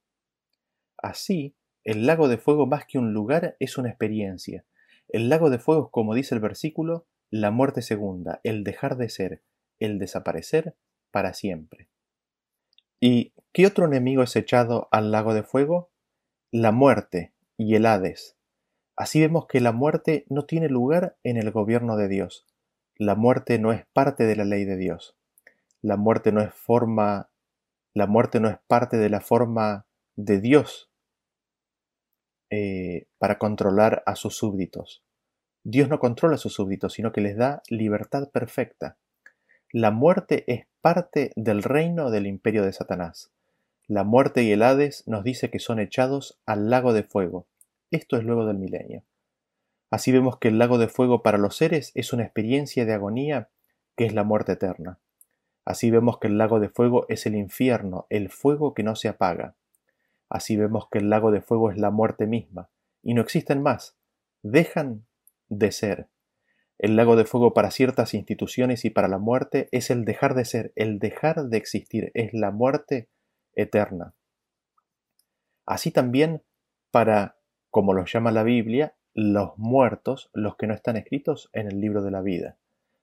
[0.97, 1.55] Así
[1.87, 4.65] el lago de fuego más que un lugar es una experiencia.
[5.07, 9.41] El lago de fuego como dice el versículo, la muerte segunda, el dejar de ser,
[9.79, 10.75] el desaparecer
[11.11, 11.87] para siempre.
[12.99, 15.91] ¿Y qué otro enemigo es echado al lago de fuego?
[16.51, 18.37] La muerte y el Hades.
[18.95, 22.47] Así vemos que la muerte no tiene lugar en el gobierno de Dios.
[22.95, 25.15] La muerte no es parte de la ley de Dios.
[25.83, 27.29] La muerte no es forma,
[27.93, 29.85] la muerte no es parte de la forma
[30.15, 30.89] de Dios
[32.49, 35.03] eh, para controlar a sus súbditos.
[35.63, 38.97] Dios no controla a sus súbditos, sino que les da libertad perfecta.
[39.73, 43.31] La muerte es parte del reino del imperio de Satanás.
[43.87, 47.45] La muerte y el Hades nos dice que son echados al lago de fuego.
[47.91, 49.03] Esto es luego del milenio.
[49.91, 53.49] Así vemos que el lago de fuego para los seres es una experiencia de agonía
[53.97, 54.99] que es la muerte eterna.
[55.65, 59.09] Así vemos que el lago de fuego es el infierno, el fuego que no se
[59.09, 59.55] apaga.
[60.29, 62.69] Así vemos que el lago de fuego es la muerte misma,
[63.03, 63.97] y no existen más,
[64.43, 65.05] dejan
[65.49, 66.07] de ser.
[66.79, 70.45] El lago de fuego para ciertas instituciones y para la muerte es el dejar de
[70.45, 73.09] ser, el dejar de existir, es la muerte
[73.55, 74.13] eterna.
[75.65, 76.43] Así también
[76.91, 77.37] para
[77.71, 82.03] como los llama la Biblia, los muertos, los que no están escritos en el libro
[82.03, 82.57] de la vida.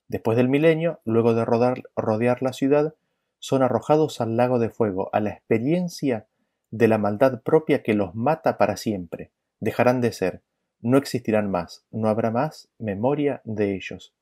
[0.09, 2.95] Después del milenio, luego de rodear la ciudad,
[3.39, 6.27] son arrojados al lago de fuego, a la experiencia
[6.71, 9.31] de la maldad propia que los mata para siempre.
[9.61, 10.43] Dejarán de ser,
[10.85, 14.15] no existirán más, no habrá más memoria de ellos.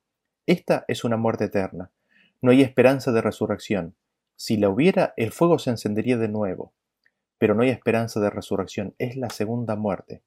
[0.47, 1.91] Esta es una muerte eterna.
[2.41, 3.97] No hay esperanza de resurrección.
[4.37, 6.73] Si la hubiera, el fuego se encendería de nuevo.
[7.39, 8.95] Pero no hay esperanza de resurrección.
[8.99, 10.23] Es la segunda muerte.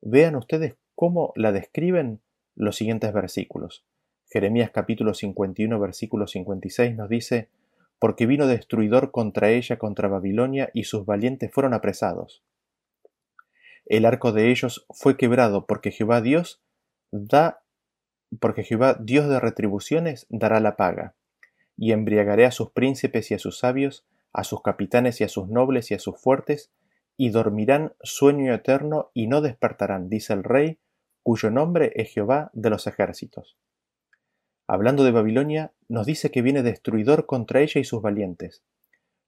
[0.00, 2.20] Vean ustedes cómo la describen
[2.54, 3.84] los siguientes versículos.
[4.30, 7.48] Jeremías capítulo 51 versículo 56 nos dice,
[7.98, 12.44] porque vino destruidor contra ella, contra Babilonia, y sus valientes fueron apresados.
[13.92, 16.62] El arco de ellos fue quebrado, porque Jehová Dios
[17.10, 17.62] da,
[18.40, 21.14] porque Jehová Dios de retribuciones dará la paga,
[21.76, 25.48] y embriagaré a sus príncipes y a sus sabios, a sus capitanes y a sus
[25.48, 26.72] nobles y a sus fuertes,
[27.18, 30.78] y dormirán sueño eterno y no despertarán, dice el rey,
[31.22, 33.58] cuyo nombre es Jehová de los ejércitos.
[34.66, 38.62] Hablando de Babilonia, nos dice que viene destruidor contra ella y sus valientes.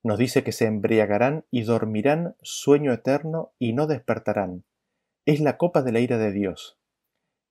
[0.04, 4.64] Nos dice que se embriagarán y dormirán sueño eterno y no despertarán.
[5.24, 6.78] Es la copa de la ira de Dios.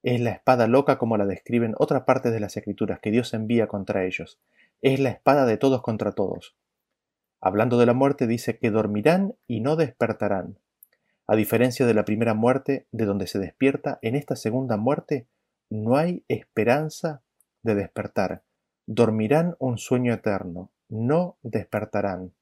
[0.04, 3.66] Es la espada loca como la describen otras partes de las escrituras que Dios envía
[3.66, 4.40] contra ellos.
[4.84, 6.56] Es la espada de todos contra todos.
[7.42, 10.60] Hablando de la muerte, dice que dormirán y no despertarán.
[11.26, 15.26] A diferencia de la primera muerte, de donde se despierta, en esta segunda muerte
[15.72, 17.24] no hay esperanza
[17.64, 18.44] de despertar.
[18.86, 22.34] Dormirán un sueño eterno, no despertarán.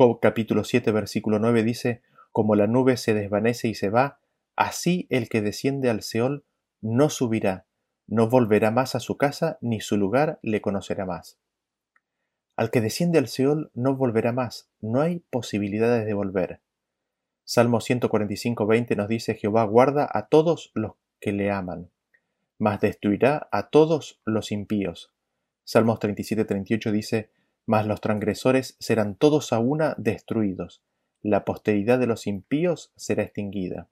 [0.00, 4.20] Job capítulo 7 versículo 9 dice, Como la nube se desvanece y se va,
[4.54, 6.44] así el que desciende al Seol
[6.80, 7.66] no subirá,
[8.06, 11.40] no volverá más a su casa, ni su lugar le conocerá más.
[12.54, 16.60] Al que desciende al Seol no volverá más, no hay posibilidades de volver.
[17.42, 21.90] Salmo 145.20 nos dice Jehová guarda a todos los que le aman,
[22.56, 25.12] mas destruirá a todos los impíos.
[25.64, 27.30] Salmos 37.38 dice
[27.68, 30.82] mas los transgresores serán todos a una destruidos,
[31.22, 33.88] la posteridad de los impíos será extinguida.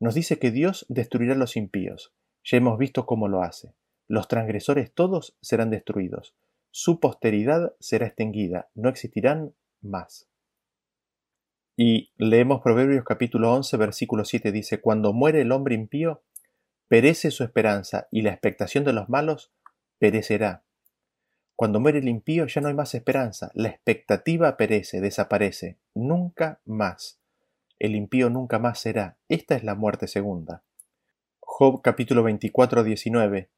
[0.00, 2.14] Nos dice que Dios destruirá a los impíos.
[2.42, 3.74] Ya hemos visto cómo lo hace.
[4.08, 6.34] Los transgresores todos serán destruidos
[6.72, 10.26] su posteridad será extinguida, no existirán más.
[11.76, 16.22] Y leemos Proverbios capítulo 11, versículo 7, dice, Cuando muere el hombre impío,
[16.88, 19.52] perece su esperanza, y la expectación de los malos
[19.98, 20.64] perecerá.
[21.56, 27.20] Cuando muere el impío ya no hay más esperanza, la expectativa perece, desaparece, nunca más.
[27.78, 29.18] El impío nunca más será.
[29.28, 30.62] Esta es la muerte segunda.
[31.40, 33.50] Job capítulo 24, 19.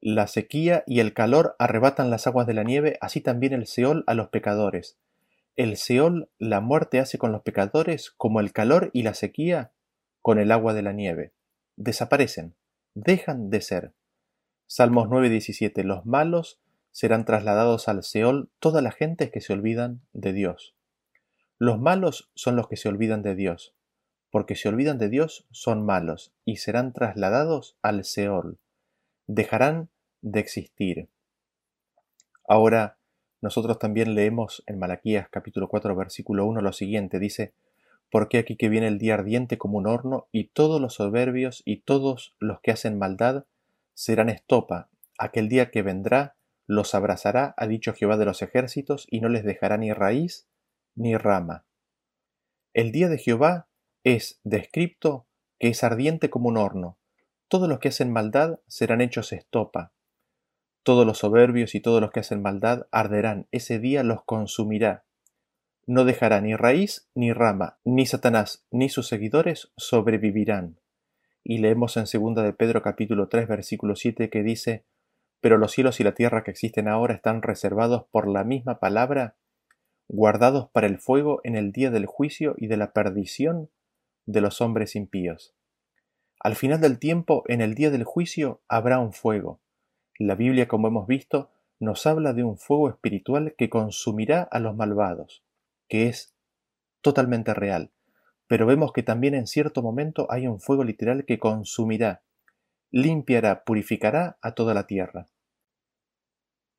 [0.00, 4.04] La sequía y el calor arrebatan las aguas de la nieve, así también el Seol
[4.06, 4.98] a los pecadores.
[5.56, 9.72] El Seol, la muerte hace con los pecadores como el calor y la sequía
[10.20, 11.32] con el agua de la nieve.
[11.76, 12.54] Desaparecen,
[12.94, 13.92] dejan de ser.
[14.66, 16.60] Salmos 9:17 Los malos
[16.94, 20.76] serán trasladados al Seol todas las gentes que se olvidan de Dios.
[21.58, 23.74] Los malos son los que se olvidan de Dios,
[24.30, 28.60] porque se olvidan de Dios son malos y serán trasladados al Seol.
[29.26, 29.90] Dejarán
[30.22, 31.08] de existir.
[32.46, 32.96] Ahora,
[33.40, 37.54] nosotros también leemos en Malaquías capítulo 4 versículo 1 lo siguiente, dice,
[38.08, 41.78] porque aquí que viene el día ardiente como un horno, y todos los soberbios y
[41.78, 43.46] todos los que hacen maldad
[43.94, 46.36] serán estopa, aquel día que vendrá
[46.66, 50.48] los abrazará, ha dicho Jehová de los ejércitos, y no les dejará ni raíz
[50.94, 51.66] ni rama.
[52.72, 53.68] El día de Jehová
[54.02, 55.26] es descripto
[55.58, 56.98] que es ardiente como un horno.
[57.48, 59.92] Todos los que hacen maldad serán hechos estopa.
[60.82, 63.46] Todos los soberbios y todos los que hacen maldad arderán.
[63.52, 65.04] Ese día los consumirá.
[65.86, 70.80] No dejará ni raíz ni rama, ni Satanás ni sus seguidores sobrevivirán.
[71.42, 74.84] Y leemos en 2 de Pedro capítulo 3 versículo 7 que dice,
[75.44, 79.36] Pero los cielos y la tierra que existen ahora están reservados por la misma palabra,
[80.08, 83.68] guardados para el fuego en el día del juicio y de la perdición
[84.24, 85.54] de los hombres impíos.
[86.40, 89.60] Al final del tiempo, en el día del juicio, habrá un fuego.
[90.18, 94.74] La Biblia, como hemos visto, nos habla de un fuego espiritual que consumirá a los
[94.74, 95.44] malvados,
[95.90, 96.34] que es
[97.02, 97.90] totalmente real.
[98.46, 102.22] Pero vemos que también en cierto momento hay un fuego literal que consumirá,
[102.90, 105.26] limpiará, purificará a toda la tierra.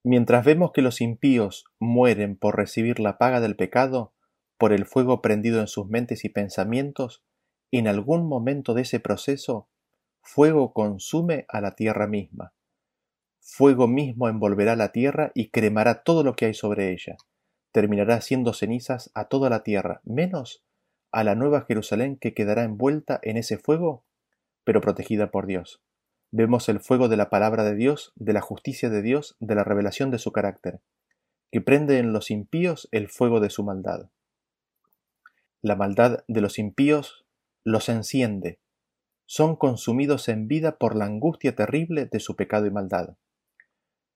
[0.07, 4.13] Mientras vemos que los impíos mueren por recibir la paga del pecado,
[4.59, 7.23] por el fuego prendido en sus mentes y pensamientos,
[7.71, 9.67] en algún momento de ese proceso,
[10.21, 12.53] fuego consume a la tierra misma.
[13.39, 17.17] Fuego mismo envolverá la tierra y cremará todo lo que hay sobre ella.
[17.71, 20.63] Terminará siendo cenizas a toda la tierra, menos
[21.11, 24.05] a la nueva Jerusalén que quedará envuelta en ese fuego,
[24.63, 25.81] pero protegida por Dios.
[26.31, 29.63] Vemos el fuego de la palabra de Dios, de la justicia de Dios, de la
[29.63, 30.81] revelación de su carácter,
[31.51, 34.09] que prende en los impíos el fuego de su maldad.
[35.61, 37.25] La maldad de los impíos
[37.63, 38.59] los enciende,
[39.27, 43.17] son consumidos en vida por la angustia terrible de su pecado y maldad.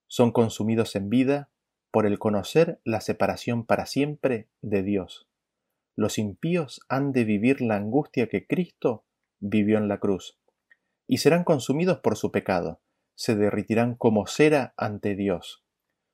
[0.06, 1.50] Son consumidos en vida
[1.90, 5.26] por el conocer la separación para siempre de Dios.
[5.96, 9.04] Los impíos han de vivir la angustia que Cristo
[9.40, 10.38] vivió en la cruz,
[11.12, 12.80] y serán consumidos por su pecado,
[13.16, 15.64] se derritirán como cera ante Dios.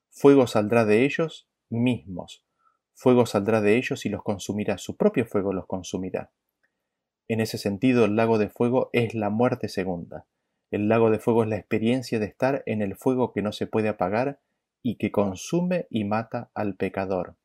[0.08, 2.46] Fuego saldrá de ellos mismos,
[2.94, 6.32] fuego saldrá de ellos y los consumirá, su propio fuego los consumirá.
[7.28, 10.26] En ese sentido, el lago de fuego es la muerte segunda.
[10.70, 13.66] El lago de fuego es la experiencia de estar en el fuego que no se
[13.66, 14.40] puede apagar
[14.82, 17.36] y que consume y mata al pecador.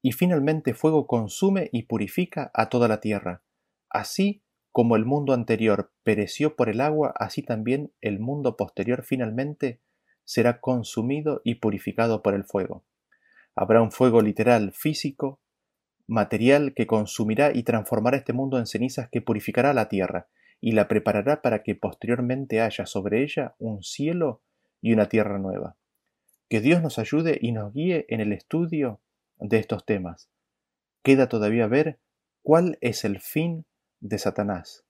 [0.00, 3.42] Y finalmente fuego consume y purifica a toda la tierra.
[3.90, 4.43] Así
[4.74, 9.80] como el mundo anterior pereció por el agua, así también el mundo posterior finalmente
[10.24, 12.84] será consumido y purificado por el fuego.
[13.54, 15.40] Habrá un fuego literal, físico,
[16.08, 20.26] material que consumirá y transformará este mundo en cenizas que purificará la tierra
[20.60, 24.42] y la preparará para que posteriormente haya sobre ella un cielo
[24.80, 25.76] y una tierra nueva.
[26.48, 29.00] Que Dios nos ayude y nos guíe en el estudio
[29.38, 30.32] de estos temas.
[31.04, 32.00] Queda todavía ver
[32.42, 33.66] cuál es el fin
[34.04, 34.84] de Satanás,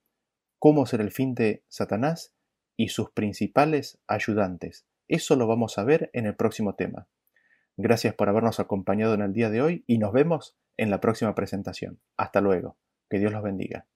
[0.58, 2.34] cómo será el fin de Satanás
[2.76, 4.86] y sus principales ayudantes.
[5.06, 7.06] Eso lo vamos a ver en el próximo tema.
[7.76, 11.34] Gracias por habernos acompañado en el día de hoy y nos vemos en la próxima
[11.36, 12.00] presentación.
[12.16, 12.76] Hasta luego.
[13.08, 13.86] Que Dios los bendiga.